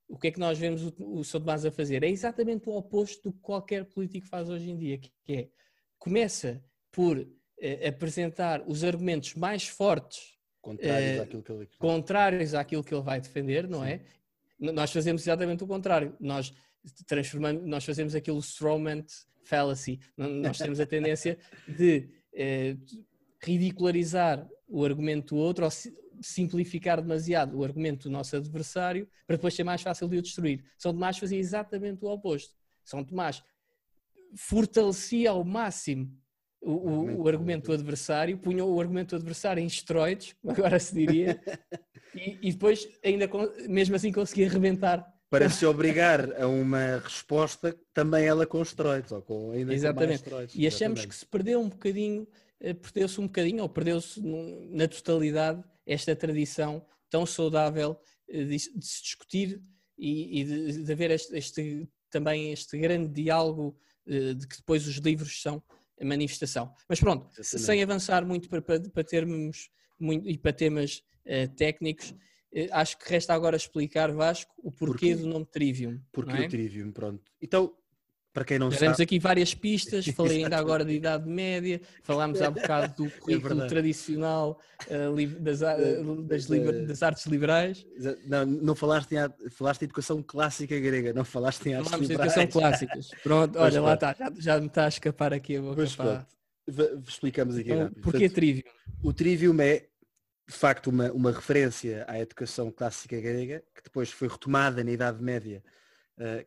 o 0.08 0.18
que 0.18 0.28
é 0.28 0.30
que 0.30 0.40
nós 0.40 0.58
vemos 0.58 0.82
o, 0.82 0.94
o 0.98 1.24
São 1.24 1.40
Tomás 1.40 1.64
a 1.64 1.70
fazer? 1.70 2.02
É 2.02 2.08
exatamente 2.08 2.68
o 2.68 2.72
oposto 2.72 3.30
do 3.30 3.32
que 3.32 3.40
qualquer 3.40 3.84
político 3.84 4.26
faz 4.26 4.50
hoje 4.50 4.70
em 4.70 4.76
dia, 4.76 4.98
que 4.98 5.12
é, 5.28 5.48
começa 5.98 6.62
por 6.90 7.26
eh, 7.60 7.88
apresentar 7.88 8.62
os 8.66 8.84
argumentos 8.84 9.34
mais 9.34 9.66
fortes 9.66 10.34
contrários, 10.60 11.20
àquilo 11.20 11.42
que 11.42 11.52
ele... 11.52 11.68
contrários 11.78 12.54
àquilo 12.54 12.84
que 12.84 12.94
ele 12.94 13.02
vai 13.02 13.20
defender, 13.20 13.68
não 13.68 13.80
Sim. 13.80 13.88
é? 13.88 14.00
Nós 14.58 14.92
fazemos 14.92 15.22
exatamente 15.22 15.64
o 15.64 15.66
contrário. 15.66 16.16
Nós 16.20 16.54
transformamos, 17.06 17.64
nós 17.64 17.84
fazemos 17.84 18.14
aquilo 18.14 18.38
strawman 18.38 19.04
fallacy. 19.42 20.00
Nós 20.16 20.58
temos 20.58 20.80
a 20.80 20.86
tendência 20.86 21.38
de 21.68 22.08
uh, 22.32 23.04
ridicularizar 23.44 24.48
o 24.66 24.84
argumento 24.84 25.34
do 25.34 25.40
outro 25.40 25.64
ou, 25.64 25.70
simplificar 26.20 27.00
demasiado 27.00 27.58
o 27.58 27.64
argumento 27.64 28.04
do 28.04 28.10
nosso 28.10 28.36
adversário 28.36 29.08
para 29.26 29.36
depois 29.36 29.54
ser 29.54 29.64
mais 29.64 29.82
fácil 29.82 30.08
de 30.08 30.18
o 30.18 30.22
destruir. 30.22 30.64
São 30.78 30.92
Tomás 30.92 31.18
fazia 31.18 31.38
exatamente 31.38 32.04
o 32.04 32.08
oposto. 32.08 32.54
São 32.84 33.04
Tomás 33.04 33.42
fortalecia 34.36 35.30
ao 35.30 35.44
máximo 35.44 36.10
o, 36.60 36.72
o, 36.72 37.22
o 37.22 37.28
argumento 37.28 37.66
do 37.66 37.74
adversário, 37.74 38.38
punha 38.38 38.64
o 38.64 38.80
argumento 38.80 39.10
do 39.10 39.16
adversário 39.16 39.62
em 39.62 39.66
esteroides, 39.66 40.34
agora 40.46 40.78
se 40.78 40.94
diria, 40.94 41.40
e, 42.14 42.38
e, 42.40 42.52
depois 42.52 42.88
ainda 43.04 43.28
mesmo 43.68 43.94
assim 43.94 44.10
conseguia 44.10 44.48
arrebentar. 44.48 45.06
Para 45.28 45.48
se 45.50 45.66
obrigar 45.66 46.40
a 46.40 46.46
uma 46.46 46.98
resposta 46.98 47.76
também 47.92 48.24
ela 48.24 48.46
com 48.46 48.62
esteroides, 48.62 49.12
ou 49.12 49.20
com 49.20 49.52
ainda 49.52 49.74
Exatamente. 49.74 50.20
Com 50.20 50.24
esteroides. 50.24 50.54
E 50.54 50.66
achamos 50.66 51.00
Exatamente. 51.00 51.08
que 51.08 51.14
se 51.14 51.26
perdeu 51.26 51.60
um 51.60 51.68
bocadinho, 51.68 52.26
perdeu-se 52.72 53.20
um 53.20 53.26
bocadinho, 53.26 53.62
ou 53.62 53.68
perdeu-se 53.68 54.20
na 54.70 54.88
totalidade 54.88 55.62
esta 55.86 56.16
tradição 56.16 56.84
tão 57.10 57.26
saudável 57.26 57.98
eh, 58.28 58.44
de, 58.44 58.56
de 58.56 58.86
se 58.86 59.02
discutir 59.02 59.62
e, 59.98 60.40
e 60.40 60.44
de, 60.44 60.84
de, 60.84 60.92
haver 60.92 61.10
este, 61.10 61.36
este, 61.36 61.88
também 62.10 62.52
este 62.52 62.78
grande 62.78 63.08
diálogo 63.08 63.76
eh, 64.06 64.34
de 64.34 64.46
que 64.46 64.56
depois 64.56 64.86
os 64.86 64.96
livros 64.96 65.40
são 65.40 65.62
a 66.00 66.04
manifestação. 66.04 66.72
Mas 66.88 66.98
pronto, 66.98 67.28
Exatamente. 67.38 67.66
sem 67.66 67.82
avançar 67.82 68.26
muito 68.26 68.48
para, 68.48 68.60
para, 68.60 68.80
para 68.80 69.04
termos 69.04 69.70
muito, 69.98 70.28
e 70.28 70.36
para 70.36 70.52
temas 70.52 71.04
uh, 71.24 71.48
técnicos, 71.54 72.10
uh, 72.10 72.68
acho 72.72 72.98
que 72.98 73.08
resta 73.08 73.32
agora 73.32 73.56
explicar, 73.56 74.10
Vasco, 74.10 74.52
o 74.58 74.72
porquê, 74.72 75.10
porquê? 75.10 75.14
do 75.14 75.28
nome 75.28 75.46
Trivium. 75.46 76.00
Porquê 76.12 76.32
é? 76.32 76.46
o 76.46 76.48
Trivium, 76.48 76.90
pronto. 76.90 77.22
Então, 77.40 77.76
para 78.34 78.44
quem 78.44 78.58
não 78.58 78.68
Já 78.68 78.78
sabe. 78.78 78.86
Temos 78.86 79.00
aqui 79.00 79.18
várias 79.20 79.54
pistas, 79.54 80.04
falei 80.10 80.42
ainda 80.42 80.58
agora 80.58 80.84
de 80.84 80.92
Idade 80.92 81.30
Média, 81.30 81.80
falámos 82.02 82.42
há 82.42 82.50
bocado 82.50 83.04
do 83.04 83.06
é 83.06 83.10
currículo 83.10 83.62
é 83.62 83.66
tradicional 83.68 84.60
uh, 84.88 85.40
das, 85.40 85.60
uh, 85.62 86.22
das, 86.24 86.46
das, 86.46 87.02
artes 87.02 87.26
liberais. 87.26 87.86
Não, 88.26 88.44
não 88.44 88.74
falaste 88.74 89.12
em, 89.12 89.50
falaste 89.50 89.82
em 89.82 89.84
educação 89.84 90.20
clássica 90.20 90.78
grega, 90.78 91.12
não 91.12 91.24
falaste 91.24 91.64
em 91.66 91.74
artes 91.74 91.90
Falámos 91.90 92.08
liberais. 92.08 92.34
de 92.34 92.40
educação 92.40 92.60
clássicas. 92.60 93.10
Pronto, 93.22 93.56
olha, 93.56 93.80
lá 93.80 93.94
está, 93.94 94.16
já, 94.18 94.32
já, 94.36 94.60
me 94.60 94.66
está 94.66 94.84
a 94.86 94.88
escapar 94.88 95.32
aqui 95.32 95.56
a 95.56 95.62
boca. 95.62 95.76
Pois. 95.76 95.96
Explicamos 97.06 97.56
aqui 97.56 97.70
então, 97.70 97.84
rápido. 97.84 98.00
Porquê 98.02 98.18
Portanto, 98.18 98.34
Trivium? 98.34 98.62
O 99.02 99.12
Trivium 99.12 99.60
é 99.60 99.86
de 100.46 100.54
facto 100.54 100.88
uma, 100.88 101.10
uma 101.12 101.30
referência 101.30 102.04
à 102.08 102.18
educação 102.18 102.70
clássica 102.70 103.18
grega, 103.20 103.62
que 103.74 103.82
depois 103.84 104.10
foi 104.10 104.28
retomada 104.28 104.82
na 104.82 104.90
Idade 104.90 105.22
Média 105.22 105.62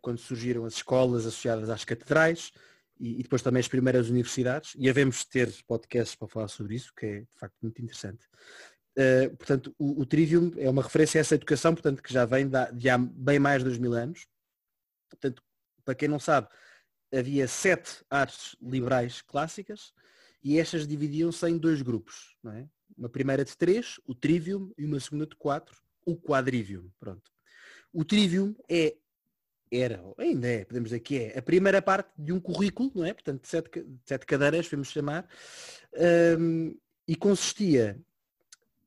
quando 0.01 0.19
surgiram 0.19 0.65
as 0.65 0.75
escolas 0.75 1.25
associadas 1.25 1.69
às 1.69 1.83
catedrais 1.83 2.51
e, 2.99 3.21
depois 3.21 3.41
também 3.41 3.59
as 3.59 3.67
primeiras 3.67 4.09
universidades, 4.09 4.73
e 4.77 4.89
havemos 4.89 5.23
ter 5.25 5.51
podcasts 5.67 6.15
para 6.15 6.27
falar 6.27 6.47
sobre 6.47 6.75
isso, 6.75 6.93
que 6.95 7.05
é 7.05 7.19
de 7.21 7.37
facto 7.37 7.55
muito 7.61 7.81
interessante. 7.81 8.25
Uh, 8.97 9.35
portanto, 9.37 9.75
o, 9.77 10.01
o, 10.01 10.05
Trivium 10.05 10.51
é 10.57 10.67
uma 10.69 10.81
referência 10.81 11.19
a 11.19 11.21
essa 11.21 11.35
educação, 11.35 11.73
portanto, 11.73 12.01
que 12.01 12.11
já 12.11 12.25
vem 12.25 12.47
de, 12.47 12.71
de 12.73 12.89
há 12.89 12.97
bem 12.97 13.37
mais 13.37 13.59
de 13.59 13.65
dois 13.65 13.77
mil 13.77 13.93
anos. 13.93 14.25
Portanto, 15.09 15.43
para 15.85 15.93
quem 15.93 16.07
não 16.07 16.19
sabe, 16.19 16.47
havia 17.13 17.47
sete 17.47 18.03
artes 18.09 18.55
liberais 18.59 19.21
clássicas 19.21 19.93
e 20.43 20.59
estas 20.59 20.87
dividiam-se 20.87 21.47
em 21.47 21.57
dois 21.57 21.83
grupos. 21.83 22.35
Não 22.43 22.51
é? 22.51 22.67
Uma 22.97 23.09
primeira 23.09 23.45
de 23.45 23.55
três, 23.55 23.99
o 24.05 24.15
Trivium, 24.15 24.71
e 24.77 24.85
uma 24.85 24.99
segunda 24.99 25.27
de 25.27 25.35
quatro, 25.35 25.79
o 26.03 26.17
Quadrivium. 26.17 26.89
Pronto. 26.99 27.31
O 27.93 28.03
Trivium 28.03 28.55
é 28.67 28.97
era, 29.71 30.03
ainda 30.17 30.47
é, 30.47 30.65
podemos 30.65 30.89
dizer 30.89 30.99
que 31.01 31.17
é, 31.17 31.37
a 31.37 31.41
primeira 31.41 31.81
parte 31.81 32.09
de 32.17 32.31
um 32.31 32.39
currículo, 32.39 32.91
não 32.95 33.05
é? 33.05 33.13
Portanto, 33.13 33.41
de 33.41 33.47
sete, 33.47 33.85
sete 34.05 34.25
cadeiras, 34.25 34.67
vamos 34.67 34.89
chamar, 34.89 35.27
um, 36.39 36.75
e 37.07 37.15
consistia, 37.15 37.99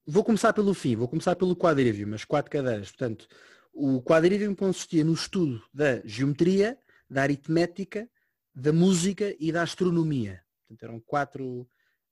vou 0.06 0.24
começar 0.24 0.52
pelo 0.52 0.74
fim, 0.74 0.96
vou 0.96 1.08
começar 1.08 1.36
pelo 1.36 1.56
quadrivium, 1.56 2.08
mas 2.08 2.24
quatro 2.24 2.50
cadeiras. 2.50 2.90
Portanto, 2.90 3.28
o 3.72 4.02
quadrivium 4.02 4.54
consistia 4.54 5.04
no 5.04 5.12
estudo 5.12 5.62
da 5.72 6.00
geometria, 6.04 6.78
da 7.08 7.22
aritmética, 7.22 8.08
da 8.54 8.72
música 8.72 9.34
e 9.38 9.52
da 9.52 9.62
astronomia. 9.62 10.42
Portanto, 10.68 10.82
eram 10.82 11.00
quatro 11.00 11.44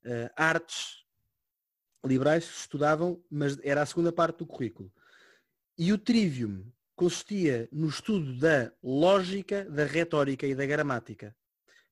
uh, 0.05 0.31
artes 0.37 1.05
liberais 2.05 2.47
que 2.47 2.57
estudavam, 2.57 3.23
mas 3.31 3.59
era 3.63 3.83
a 3.83 3.87
segunda 3.87 4.13
parte 4.13 4.39
do 4.39 4.47
currículo. 4.47 4.91
E 5.77 5.93
o 5.93 5.99
trivium 5.99 6.65
consistia 6.99 7.69
no 7.71 7.89
estudo 7.89 8.37
da 8.37 8.73
lógica, 8.83 9.65
da 9.65 9.85
retórica 9.85 10.45
e 10.45 10.55
da 10.55 10.67
gramática. 10.67 11.35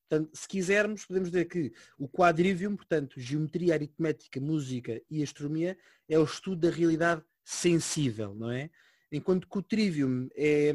Portanto, 0.01 0.37
se 0.37 0.45
quisermos, 0.45 1.05
podemos 1.05 1.31
dizer 1.31 1.45
que 1.45 1.71
o 1.97 2.09
quadrivium, 2.09 2.75
portanto, 2.75 3.17
geometria, 3.17 3.73
aritmética, 3.73 4.41
música 4.41 5.01
e 5.09 5.23
astronomia, 5.23 5.77
é 6.09 6.19
o 6.19 6.25
estudo 6.25 6.67
da 6.67 6.75
realidade 6.75 7.23
sensível, 7.41 8.35
não 8.35 8.51
é? 8.51 8.69
Enquanto 9.09 9.47
que 9.47 9.57
o 9.57 9.61
trivium 9.61 10.27
é 10.35 10.73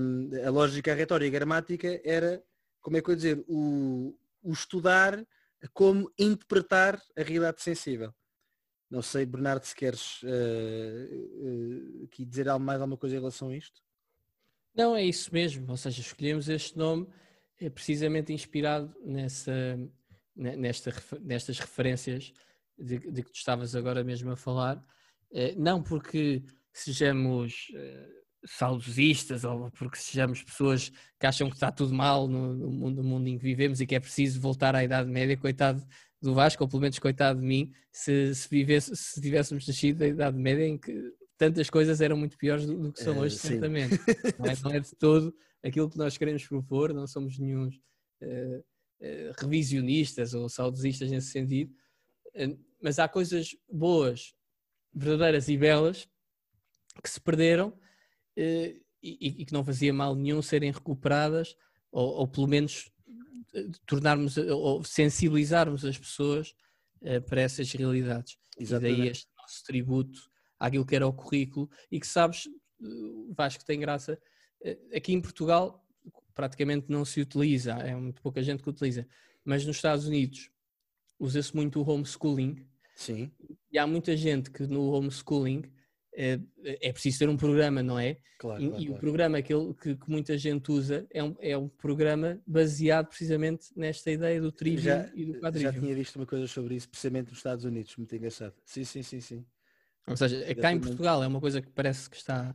um, 0.00 0.30
a 0.44 0.50
lógica, 0.50 0.90
a 0.90 0.96
retórica 0.96 1.26
e 1.26 1.36
a 1.36 1.38
gramática 1.38 2.00
era, 2.04 2.42
como 2.80 2.96
é 2.96 3.00
que 3.00 3.08
eu 3.08 3.12
ia 3.12 3.16
dizer, 3.16 3.44
o, 3.46 4.18
o 4.42 4.52
estudar 4.52 5.24
como 5.72 6.12
interpretar 6.18 7.00
a 7.16 7.22
realidade 7.22 7.62
sensível. 7.62 8.12
Não 8.90 9.02
sei, 9.02 9.26
Bernardo, 9.26 9.64
se 9.64 9.74
queres 9.74 10.22
uh, 10.22 10.26
uh, 10.26 12.04
aqui 12.04 12.24
dizer 12.24 12.46
mais 12.58 12.80
alguma 12.80 12.96
coisa 12.96 13.16
em 13.16 13.18
relação 13.18 13.48
a 13.48 13.56
isto? 13.56 13.82
Não, 14.74 14.94
é 14.94 15.04
isso 15.04 15.32
mesmo. 15.32 15.70
Ou 15.70 15.76
seja, 15.76 16.00
escolhemos 16.00 16.48
este 16.48 16.76
nome 16.76 17.08
é 17.60 17.70
precisamente 17.70 18.32
inspirado 18.32 18.94
nessa, 19.04 19.78
nesta, 20.34 20.92
nestas 21.20 21.58
referências 21.58 22.32
de, 22.76 22.98
de, 22.98 23.22
que 23.22 23.30
tu 23.30 23.36
estavas 23.36 23.74
agora 23.74 24.02
mesmo 24.04 24.30
a 24.30 24.36
falar, 24.36 24.84
Uh, 25.30 25.50
não 25.56 25.82
porque 25.82 26.44
sejamos 26.72 27.66
saudosistas 28.46 29.44
ou 29.44 29.70
porque 29.70 29.96
sejamos 29.96 30.42
pessoas 30.42 30.90
que 31.18 31.26
acham 31.26 31.48
que 31.48 31.56
está 31.56 31.72
tudo 31.72 31.94
mal 31.94 32.28
no, 32.28 32.54
no, 32.54 32.70
mundo, 32.70 33.02
no 33.02 33.08
mundo 33.08 33.28
em 33.28 33.38
que 33.38 33.44
vivemos 33.44 33.80
e 33.80 33.86
que 33.86 33.94
é 33.94 34.00
preciso 34.00 34.40
voltar 34.40 34.74
à 34.74 34.84
Idade 34.84 35.10
Média, 35.10 35.36
coitado 35.36 35.84
do 36.24 36.34
Vasco, 36.34 36.64
ou 36.64 36.68
pelo 36.68 36.80
menos 36.80 36.98
coitado 36.98 37.40
de 37.40 37.46
mim, 37.46 37.70
se, 37.92 38.34
se, 38.34 38.48
vivesse, 38.48 38.96
se 38.96 39.20
tivéssemos 39.20 39.66
nascido 39.66 39.98
da 39.98 40.08
Idade 40.08 40.38
Média 40.38 40.66
em 40.66 40.78
que 40.78 41.12
tantas 41.36 41.68
coisas 41.68 42.00
eram 42.00 42.16
muito 42.16 42.38
piores 42.38 42.66
do, 42.66 42.76
do 42.76 42.92
que 42.92 43.02
são 43.02 43.18
hoje, 43.18 43.36
uh, 43.36 43.38
certamente. 43.38 43.94
Não 44.38 44.46
é, 44.46 44.56
não 44.62 44.70
é, 44.72 44.80
de 44.80 44.96
todo 44.96 45.34
aquilo 45.62 45.90
que 45.90 45.98
nós 45.98 46.16
queremos 46.16 46.46
propor, 46.46 46.92
não 46.92 47.06
somos 47.06 47.38
nenhum 47.38 47.68
uh, 47.68 48.58
uh, 48.58 49.32
revisionistas 49.38 50.32
ou 50.34 50.48
saudosistas 50.48 51.10
nesse 51.10 51.28
sentido, 51.28 51.72
mas 52.82 52.98
há 52.98 53.08
coisas 53.08 53.56
boas, 53.70 54.34
verdadeiras 54.92 55.48
e 55.48 55.56
belas 55.56 56.08
que 57.02 57.08
se 57.08 57.20
perderam 57.20 57.72
e, 58.36 58.82
e, 59.02 59.44
que 59.44 59.52
não 59.52 59.64
fazia 59.64 59.92
mal 59.92 60.14
nenhum 60.14 60.42
serem 60.42 60.72
recuperadas 60.72 61.56
ou, 61.92 62.08
ou 62.14 62.28
pelo 62.28 62.48
menos 62.48 62.90
tornarmos 63.86 64.36
ou 64.36 64.82
sensibilizarmos 64.84 65.84
as 65.84 65.98
pessoas 65.98 66.54
para 67.28 67.42
essas 67.42 67.70
realidades. 67.72 68.36
Exatamente. 68.58 68.94
E 68.94 69.02
daí 69.02 69.08
este 69.10 69.28
nosso 69.36 69.64
tributo 69.64 70.20
àquilo 70.58 70.86
que 70.86 70.96
era 70.96 71.06
o 71.06 71.12
currículo 71.12 71.68
e 71.90 72.00
que 72.00 72.06
sabes, 72.06 72.48
Vasco, 73.36 73.60
que 73.60 73.66
tem 73.66 73.78
graça, 73.78 74.18
eh, 74.62 74.78
aqui 74.94 75.12
em 75.12 75.20
Portugal 75.20 75.84
praticamente 76.34 76.86
não 76.88 77.04
se 77.04 77.20
utiliza, 77.20 77.74
é 77.74 77.94
muito 77.94 78.20
pouca 78.20 78.42
gente 78.42 78.62
que 78.62 78.68
utiliza, 78.68 79.06
mas 79.44 79.64
nos 79.64 79.76
Estados 79.76 80.06
Unidos 80.06 80.50
usa-se 81.18 81.54
muito 81.54 81.80
o 81.80 81.88
homeschooling. 81.88 82.66
Sim. 82.96 83.30
E 83.70 83.78
há 83.78 83.86
muita 83.86 84.16
gente 84.16 84.50
que 84.50 84.66
no 84.66 84.90
homeschooling 84.90 85.62
é, 86.16 86.38
é 86.64 86.92
preciso 86.92 87.18
ter 87.18 87.28
um 87.28 87.36
programa, 87.36 87.82
não 87.82 87.98
é? 87.98 88.16
Claro, 88.38 88.62
e, 88.62 88.68
claro, 88.68 88.82
e 88.82 88.86
claro. 88.86 88.98
o 88.98 89.00
programa 89.00 89.42
que, 89.42 89.54
que, 89.74 89.96
que, 89.96 90.10
muita 90.10 90.38
gente 90.38 90.70
usa 90.70 91.06
é 91.10 91.22
um, 91.22 91.36
é 91.40 91.58
um 91.58 91.68
programa 91.68 92.40
baseado 92.46 93.08
precisamente 93.08 93.66
nesta 93.76 94.10
ideia 94.10 94.40
do 94.40 94.52
trivium 94.52 95.06
e 95.14 95.24
do 95.24 95.40
quadrivium. 95.40 95.72
Já 95.72 95.80
tinha 95.80 95.94
visto 95.94 96.16
uma 96.16 96.26
coisa 96.26 96.46
sobre 96.46 96.76
isso, 96.76 96.88
precisamente 96.88 97.30
nos 97.30 97.38
Estados 97.38 97.64
Unidos, 97.64 97.96
muito 97.96 98.14
engraçado. 98.14 98.54
Sim, 98.64 98.84
sim, 98.84 99.02
sim, 99.02 99.20
sim. 99.20 99.46
Ou 100.06 100.16
seja, 100.16 100.54
cá 100.54 100.72
em 100.72 100.80
Portugal 100.80 101.22
é 101.22 101.26
uma 101.26 101.40
coisa 101.40 101.60
que 101.60 101.70
parece 101.70 102.08
que 102.08 102.16
está 102.16 102.54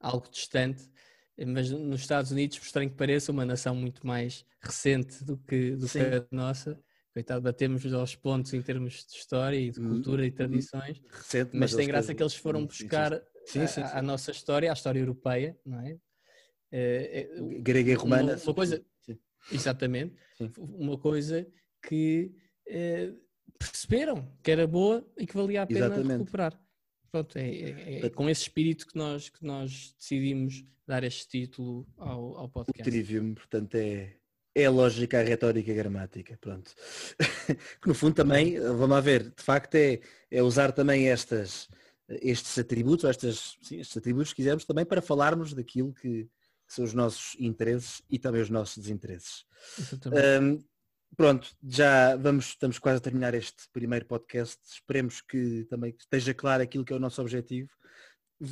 algo 0.00 0.28
distante, 0.30 0.82
mas 1.46 1.70
nos 1.70 2.00
Estados 2.00 2.30
Unidos, 2.30 2.58
por 2.58 2.66
estranho 2.66 2.90
que 2.90 2.96
pareça, 2.96 3.32
uma 3.32 3.44
nação 3.44 3.74
muito 3.74 4.06
mais 4.06 4.44
recente 4.60 5.24
do 5.24 5.36
que, 5.38 5.76
do 5.76 5.88
que 5.88 5.98
a 5.98 6.26
nossa. 6.30 6.78
Coitado, 7.18 7.42
batemos 7.42 7.84
aos 7.92 8.14
pontos 8.14 8.54
em 8.54 8.62
termos 8.62 9.04
de 9.04 9.16
história 9.16 9.56
e 9.56 9.72
de 9.72 9.80
hum, 9.80 9.88
cultura 9.88 10.24
e 10.24 10.30
hum, 10.30 10.34
tradições. 10.34 11.02
Recente, 11.10 11.50
mas, 11.52 11.72
mas 11.72 11.74
tem 11.74 11.88
graça 11.88 12.14
que 12.14 12.22
eles 12.22 12.34
foram 12.34 12.64
buscar 12.64 13.20
sim, 13.44 13.66
sim, 13.66 13.66
sim, 13.66 13.80
a, 13.82 14.00
nossa 14.00 14.30
história, 14.30 14.70
a 14.70 14.72
história 14.72 15.00
europeia, 15.00 15.58
não 15.66 15.80
é? 15.80 15.98
é, 16.70 17.22
é 17.22 17.28
Grega 17.58 17.90
e 17.90 17.94
romana. 17.94 18.34
Uma, 18.34 18.42
uma 18.44 18.54
coisa, 18.54 18.86
exatamente, 19.50 20.14
uma 20.56 20.96
coisa 20.96 21.44
que 21.82 22.32
é, 22.68 23.12
perceberam 23.58 24.32
que 24.40 24.52
era 24.52 24.64
boa 24.64 25.04
e 25.18 25.26
que 25.26 25.34
valia 25.34 25.62
a 25.62 25.66
pena 25.66 25.86
exatamente. 25.86 26.18
recuperar. 26.20 26.62
Pronto, 27.10 27.36
é, 27.36 27.48
é, 27.50 28.06
é, 28.06 28.10
com 28.10 28.30
esse 28.30 28.42
espírito 28.42 28.86
que 28.86 28.96
nós, 28.96 29.28
que 29.28 29.44
nós 29.44 29.92
decidimos 29.98 30.64
dar 30.86 31.02
este 31.02 31.28
título 31.28 31.84
ao, 31.96 32.36
ao 32.36 32.48
podcast. 32.48 32.88
O 32.88 32.92
trivium, 32.92 33.34
portanto, 33.34 33.74
é, 33.74 34.18
é 34.54 34.64
a 34.64 34.70
lógica, 34.70 35.20
a 35.20 35.22
retórica, 35.22 35.70
a 35.70 35.74
gramática, 35.74 36.36
pronto. 36.40 36.72
que 37.80 37.88
no 37.88 37.94
fundo 37.94 38.14
também, 38.14 38.58
vamos 38.58 38.88
lá 38.88 39.00
ver, 39.00 39.24
de 39.24 39.42
facto 39.42 39.74
é, 39.76 40.00
é 40.30 40.42
usar 40.42 40.72
também 40.72 41.08
estas, 41.08 41.68
estes 42.08 42.58
atributos, 42.58 43.04
estas, 43.04 43.56
sim, 43.62 43.80
estes 43.80 43.96
atributos, 43.96 44.30
se 44.30 44.34
quisermos, 44.34 44.64
também 44.64 44.84
para 44.84 45.02
falarmos 45.02 45.54
daquilo 45.54 45.92
que, 45.92 46.24
que 46.24 46.74
são 46.74 46.84
os 46.84 46.92
nossos 46.92 47.36
interesses 47.38 48.02
e 48.10 48.18
também 48.18 48.42
os 48.42 48.50
nossos 48.50 48.78
desinteresses. 48.78 49.44
Um, 50.42 50.62
pronto, 51.16 51.48
já 51.62 52.16
vamos, 52.16 52.48
estamos 52.48 52.78
quase 52.78 52.98
a 52.98 53.00
terminar 53.00 53.34
este 53.34 53.68
primeiro 53.72 54.06
podcast. 54.06 54.58
Esperemos 54.66 55.20
que 55.20 55.66
também 55.70 55.94
esteja 55.98 56.34
claro 56.34 56.62
aquilo 56.62 56.84
que 56.84 56.92
é 56.92 56.96
o 56.96 57.00
nosso 57.00 57.20
objetivo. 57.20 57.70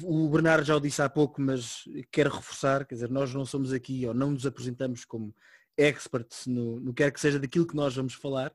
O 0.02 0.28
Bernardo 0.28 0.64
já 0.64 0.74
o 0.74 0.80
disse 0.80 1.00
há 1.00 1.08
pouco, 1.08 1.40
mas 1.40 1.84
quero 2.10 2.34
reforçar, 2.34 2.84
quer 2.84 2.96
dizer, 2.96 3.08
nós 3.08 3.32
não 3.32 3.46
somos 3.46 3.72
aqui 3.72 4.04
ou 4.06 4.12
não 4.12 4.32
nos 4.32 4.44
apresentamos 4.44 5.04
como 5.04 5.32
experts 5.76 6.46
no, 6.46 6.80
no 6.80 6.94
quer 6.94 7.12
que 7.12 7.20
seja 7.20 7.38
daquilo 7.38 7.66
que 7.66 7.76
nós 7.76 7.94
vamos 7.94 8.14
falar, 8.14 8.52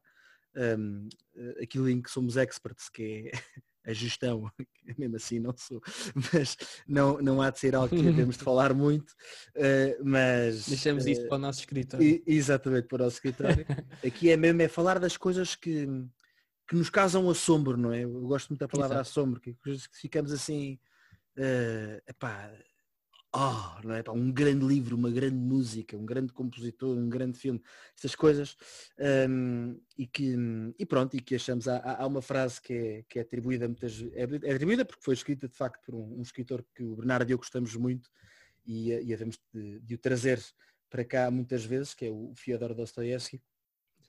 um, 0.55 1.07
aquilo 1.61 1.89
em 1.89 2.01
que 2.01 2.09
somos 2.09 2.37
experts, 2.37 2.89
que 2.89 3.29
é 3.29 3.31
a 3.89 3.93
gestão, 3.93 4.51
mesmo 4.97 5.15
assim 5.15 5.39
não 5.39 5.53
sou, 5.57 5.81
mas 6.33 6.57
não, 6.87 7.19
não 7.21 7.41
há 7.41 7.49
de 7.49 7.59
ser 7.59 7.75
algo 7.75 7.95
que 7.95 8.01
devemos 8.01 8.37
de 8.37 8.43
falar 8.43 8.73
muito, 8.73 9.11
uh, 9.55 10.03
mas... 10.03 10.67
Deixamos 10.67 11.05
uh, 11.05 11.09
isso 11.09 11.27
para 11.27 11.37
o 11.37 11.39
nosso 11.39 11.59
escritório. 11.59 12.23
Exatamente, 12.25 12.87
para 12.87 12.95
o 12.95 13.05
nosso 13.05 13.15
escritório. 13.15 13.65
Aqui 14.05 14.29
é 14.29 14.37
mesmo, 14.37 14.61
é 14.61 14.67
falar 14.67 14.99
das 14.99 15.17
coisas 15.17 15.55
que, 15.55 15.87
que 16.67 16.75
nos 16.75 16.89
causam 16.89 17.29
assombro, 17.29 17.77
não 17.77 17.91
é? 17.91 18.03
Eu 18.03 18.21
gosto 18.21 18.49
muito 18.49 18.59
da 18.59 18.67
palavra 18.67 18.97
Exato. 18.97 19.09
assombro, 19.09 19.41
que 19.41 19.55
ficamos 19.93 20.31
assim, 20.31 20.79
uh, 21.37 22.01
epá, 22.07 22.51
oh, 23.33 23.81
não 23.83 23.93
é? 23.93 24.03
um 24.09 24.31
grande 24.31 24.65
livro, 24.65 24.95
uma 24.95 25.09
grande 25.09 25.35
música, 25.35 25.95
um 25.95 26.05
grande 26.05 26.33
compositor, 26.33 26.97
um 26.97 27.09
grande 27.09 27.37
filme, 27.37 27.61
essas 27.97 28.15
coisas, 28.15 28.57
um, 29.29 29.79
e 29.97 30.05
que 30.05 30.35
e 30.77 30.85
pronto, 30.85 31.15
e 31.15 31.21
que 31.21 31.35
achamos, 31.35 31.67
há, 31.67 31.97
há 31.99 32.05
uma 32.05 32.21
frase 32.21 32.61
que 32.61 32.73
é, 32.73 33.03
que 33.07 33.19
é 33.19 33.21
atribuída 33.21 33.67
muitas 33.67 34.01
é, 34.13 34.23
é 34.43 34.53
atribuída 34.53 34.83
porque 34.83 35.03
foi 35.03 35.13
escrita 35.13 35.47
de 35.47 35.55
facto 35.55 35.81
por 35.85 35.95
um, 35.95 36.19
um 36.19 36.21
escritor 36.21 36.63
que 36.75 36.83
o 36.83 36.95
Bernardo 36.95 37.29
e 37.29 37.33
eu 37.33 37.37
gostamos 37.37 37.75
muito 37.75 38.09
e, 38.65 38.91
e 38.91 39.13
havemos 39.13 39.39
de, 39.53 39.79
de, 39.79 39.95
o 39.95 39.97
trazer 39.97 40.41
para 40.89 41.05
cá 41.05 41.31
muitas 41.31 41.63
vezes, 41.63 41.93
que 41.93 42.05
é 42.05 42.09
o 42.09 42.33
Fyodor 42.35 42.73
Dostoevsky, 42.73 43.41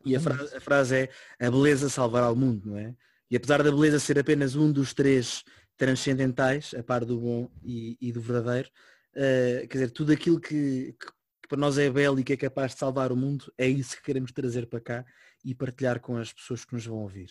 e 0.04 0.16
a 0.16 0.20
frase, 0.20 0.56
a 0.56 0.60
frase 0.60 0.96
é 0.96 1.46
a 1.46 1.48
beleza 1.48 1.88
salvará 1.88 2.28
o 2.30 2.34
mundo, 2.34 2.70
não 2.70 2.76
é? 2.76 2.92
E 3.30 3.36
apesar 3.36 3.62
da 3.62 3.70
beleza 3.70 4.00
ser 4.00 4.18
apenas 4.18 4.56
um 4.56 4.70
dos 4.70 4.92
três 4.92 5.44
transcendentais, 5.76 6.74
a 6.74 6.82
par 6.82 7.04
do 7.04 7.18
bom 7.18 7.50
e, 7.62 7.96
e 8.00 8.12
do 8.12 8.20
verdadeiro, 8.20 8.68
quer 9.14 9.72
dizer, 9.72 9.90
tudo 9.90 10.12
aquilo 10.12 10.40
que, 10.40 10.94
que, 10.98 11.06
para 11.48 11.58
nós 11.58 11.78
é 11.78 11.90
belo 11.90 12.18
e 12.18 12.24
que 12.24 12.32
é 12.32 12.36
capaz 12.36 12.72
de 12.72 12.78
salvar 12.78 13.12
o 13.12 13.16
mundo, 13.16 13.52
é 13.58 13.68
isso 13.68 13.96
que 13.96 14.02
queremos 14.02 14.32
trazer 14.32 14.66
para 14.66 14.80
cá 14.80 15.06
e 15.44 15.54
partilhar 15.54 16.00
com 16.00 16.16
as 16.16 16.32
pessoas 16.32 16.64
que 16.64 16.74
nos 16.74 16.86
vão 16.86 16.98
ouvir. 16.98 17.30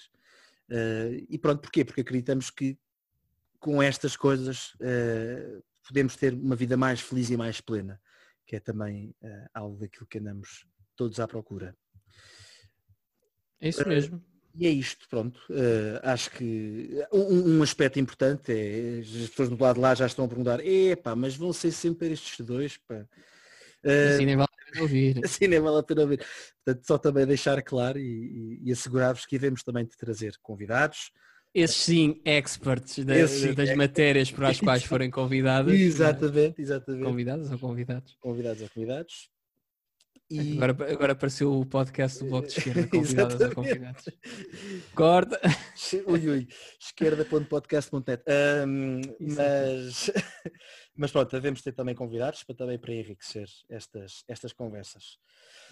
Uh, 0.70 1.26
e 1.28 1.38
pronto, 1.38 1.62
porquê? 1.62 1.84
Porque 1.84 2.02
acreditamos 2.02 2.50
que 2.50 2.78
com 3.60 3.82
estas 3.82 4.16
coisas 4.16 4.74
uh, 4.76 5.64
podemos 5.88 6.16
ter 6.16 6.34
uma 6.34 6.56
vida 6.56 6.78
mais 6.78 7.02
feliz 7.02 7.30
e 7.30 7.38
mais 7.38 7.60
plena, 7.60 8.02
que 8.46 8.56
é 8.56 8.60
também 8.60 9.16
algo 9.54 9.78
daquilo 9.78 10.08
que 10.08 10.20
andamos 10.20 10.66
todos 10.96 11.20
à 11.20 11.28
procura. 11.28 11.76
É 13.60 13.70
isso 13.70 13.88
mesmo. 13.88 14.24
E 14.54 14.68
é 14.68 14.70
isto, 14.70 15.08
pronto. 15.10 15.40
Uh, 15.50 16.00
acho 16.04 16.32
que 16.32 16.90
um, 17.12 17.58
um, 17.58 17.64
aspecto 17.64 18.00
importante 18.00 18.52
é 18.52 19.00
as 19.00 19.30
pessoas 19.30 19.50
do 19.50 19.62
lado 19.62 19.76
de 19.76 19.82
lá 19.82 19.96
já 19.96 20.06
estão 20.06 20.26
a 20.26 20.28
perguntar, 20.28 20.60
epá, 20.66 21.16
mas 21.16 21.36
vão 21.36 21.54
ser 21.54 21.72
sempre 21.72 22.12
estes 22.12 22.46
dois, 22.46 22.78
pá. 22.78 22.96
Uh, 23.84 24.16
assim 24.16 24.26
nem 24.26 24.36
vale 24.36 24.50
a 24.52 24.72
pena 24.72 24.82
ouvir. 24.84 25.22
Assim 25.26 25.48
nem 25.48 25.60
vale 25.60 25.80
a 25.80 25.84
pena 25.84 26.02
ouvir. 26.02 26.26
Portanto, 26.64 26.86
só 26.86 26.98
também 26.98 27.26
deixar 27.26 27.62
claro 27.64 27.98
e, 27.98 28.60
e, 28.62 28.70
e 28.70 28.72
assegurar-vos 28.72 29.26
que 29.26 29.38
devemos 29.38 29.64
também 29.64 29.86
de 29.86 29.96
trazer 29.98 30.34
convidados. 30.42 31.12
Esses 31.54 31.78
sim, 31.78 32.22
experts 32.24 33.04
da, 33.04 33.28
sim, 33.28 33.54
das 33.54 33.70
é... 33.70 33.76
matérias 33.76 34.32
para 34.32 34.50
as 34.50 34.60
quais 34.60 34.84
forem 34.86 35.10
convidados. 35.10 35.74
exatamente, 35.74 36.62
exatamente. 36.62 37.04
Convidados 37.04 37.52
ou 37.52 37.60
convidados? 37.60 38.18
Convidados 38.20 38.62
ou 38.62 38.70
convidados. 38.70 39.30
E... 40.32 40.54
Agora, 40.54 40.94
agora 40.94 41.12
apareceu 41.12 41.52
o 41.52 41.66
podcast 41.66 42.20
do 42.20 42.30
Bloco 42.30 42.48
de 42.48 42.58
Esquerda, 42.58 42.88
convidados 42.88 43.42
ou 43.42 43.54
convidados. 43.54 44.06
Corta! 44.96 45.42
Ui, 46.08 46.30
ui, 46.30 46.48
esquerda.podcast.net. 46.80 48.24
Um, 48.66 49.02
mas, 49.20 50.10
mas 50.96 51.12
pronto, 51.12 51.32
devemos 51.32 51.62
ter 51.62 51.74
também 51.74 51.94
convidados 51.94 52.46
para 52.46 52.56
também 52.56 52.80
para 52.80 52.94
enriquecer 52.94 53.50
estas, 53.70 54.24
estas 54.26 54.54
conversas. 54.54 55.18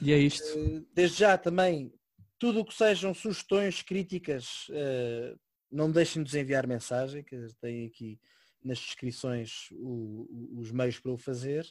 E 0.01 0.11
é 0.11 0.17
isto. 0.17 0.59
Uh, 0.59 0.85
desde 0.93 1.19
já 1.19 1.37
também, 1.37 1.93
tudo 2.37 2.59
o 2.59 2.65
que 2.65 2.73
sejam 2.73 3.13
sugestões, 3.13 3.81
críticas, 3.81 4.67
uh, 4.71 5.39
não 5.71 5.89
deixem 5.89 6.21
de 6.21 6.31
nos 6.31 6.35
enviar 6.35 6.67
mensagem, 6.67 7.23
que 7.23 7.47
tem 7.61 7.85
aqui 7.85 8.19
nas 8.61 8.77
descrições 8.77 9.69
o, 9.71 10.59
os 10.59 10.69
meios 10.69 10.99
para 10.99 11.13
o 11.13 11.17
fazer. 11.17 11.65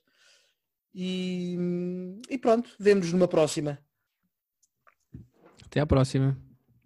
E, 1.00 1.56
e 2.28 2.36
pronto, 2.36 2.70
vemos 2.76 3.12
numa 3.12 3.28
próxima. 3.28 3.78
Até 5.64 5.78
à 5.78 5.86
próxima. 5.86 6.36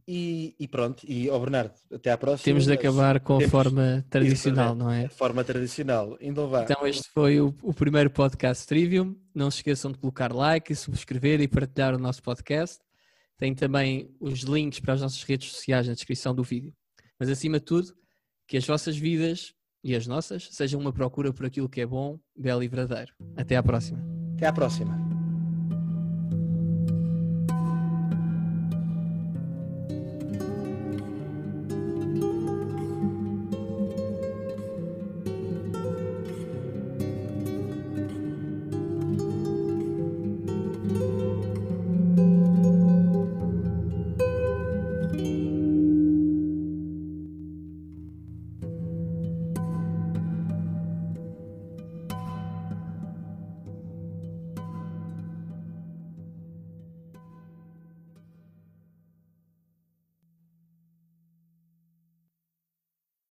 E, 0.07 0.55
e, 0.61 0.69
pronto, 0.69 1.03
e 1.09 1.31
ao 1.31 1.37
oh 1.37 1.41
Bernardo, 1.41 1.73
até 1.91 2.11
à 2.11 2.19
próxima. 2.19 2.45
Temos 2.45 2.67
de 2.67 2.73
acabar 2.75 3.21
com 3.21 3.39
a 3.39 3.49
forma 3.49 4.05
tradicional, 4.11 4.75
não 4.75 4.91
é? 4.91 5.07
A 5.07 5.09
forma 5.09 5.43
tradicional, 5.43 6.19
então 6.21 6.47
vá. 6.47 6.65
Então 6.65 6.87
este 6.87 7.09
foi 7.09 7.41
o, 7.41 7.55
o, 7.63 7.73
primeiro 7.73 8.11
podcast 8.11 8.67
Trivium. 8.67 9.17
Não 9.35 9.51
se 9.51 9.59
esqueçam 9.59 9.91
de 9.91 9.97
colocar 9.97 10.31
like, 10.31 10.75
subscrever 10.75 11.41
e 11.41 11.49
partilhar 11.49 11.95
o 11.95 11.99
nosso 11.99 12.23
podcast. 12.23 12.83
Tem 13.39 13.55
também 13.55 14.15
os 14.21 14.41
links 14.41 14.79
para 14.79 14.93
as 14.93 15.01
nossas 15.01 15.23
redes 15.23 15.51
sociais 15.51 15.89
na 15.89 15.95
descrição 15.95 16.35
do 16.35 16.43
vídeo. 16.43 16.75
Mas 17.19 17.31
acima 17.31 17.59
de 17.59 17.65
tudo, 17.65 17.95
Que 18.47 18.59
as 18.59 18.67
vossas 18.67 18.95
vidas 18.95 19.55
e 19.83 19.95
as 19.95 20.07
nossas 20.07 20.49
sejam 20.51 20.81
uma 20.81 20.93
procura 20.93 21.33
por 21.33 21.47
aquilo 21.47 21.69
que 21.69 21.81
é 21.81 21.87
bom, 21.87 22.19
belo 22.37 22.63
e 22.63 22.69
verdadeiro. 22.69 23.13
Até 23.37 23.57
à 23.57 23.63
próxima. 23.63 24.03
Até 24.37 24.47
à 24.47 24.53
próxima. 24.53 25.02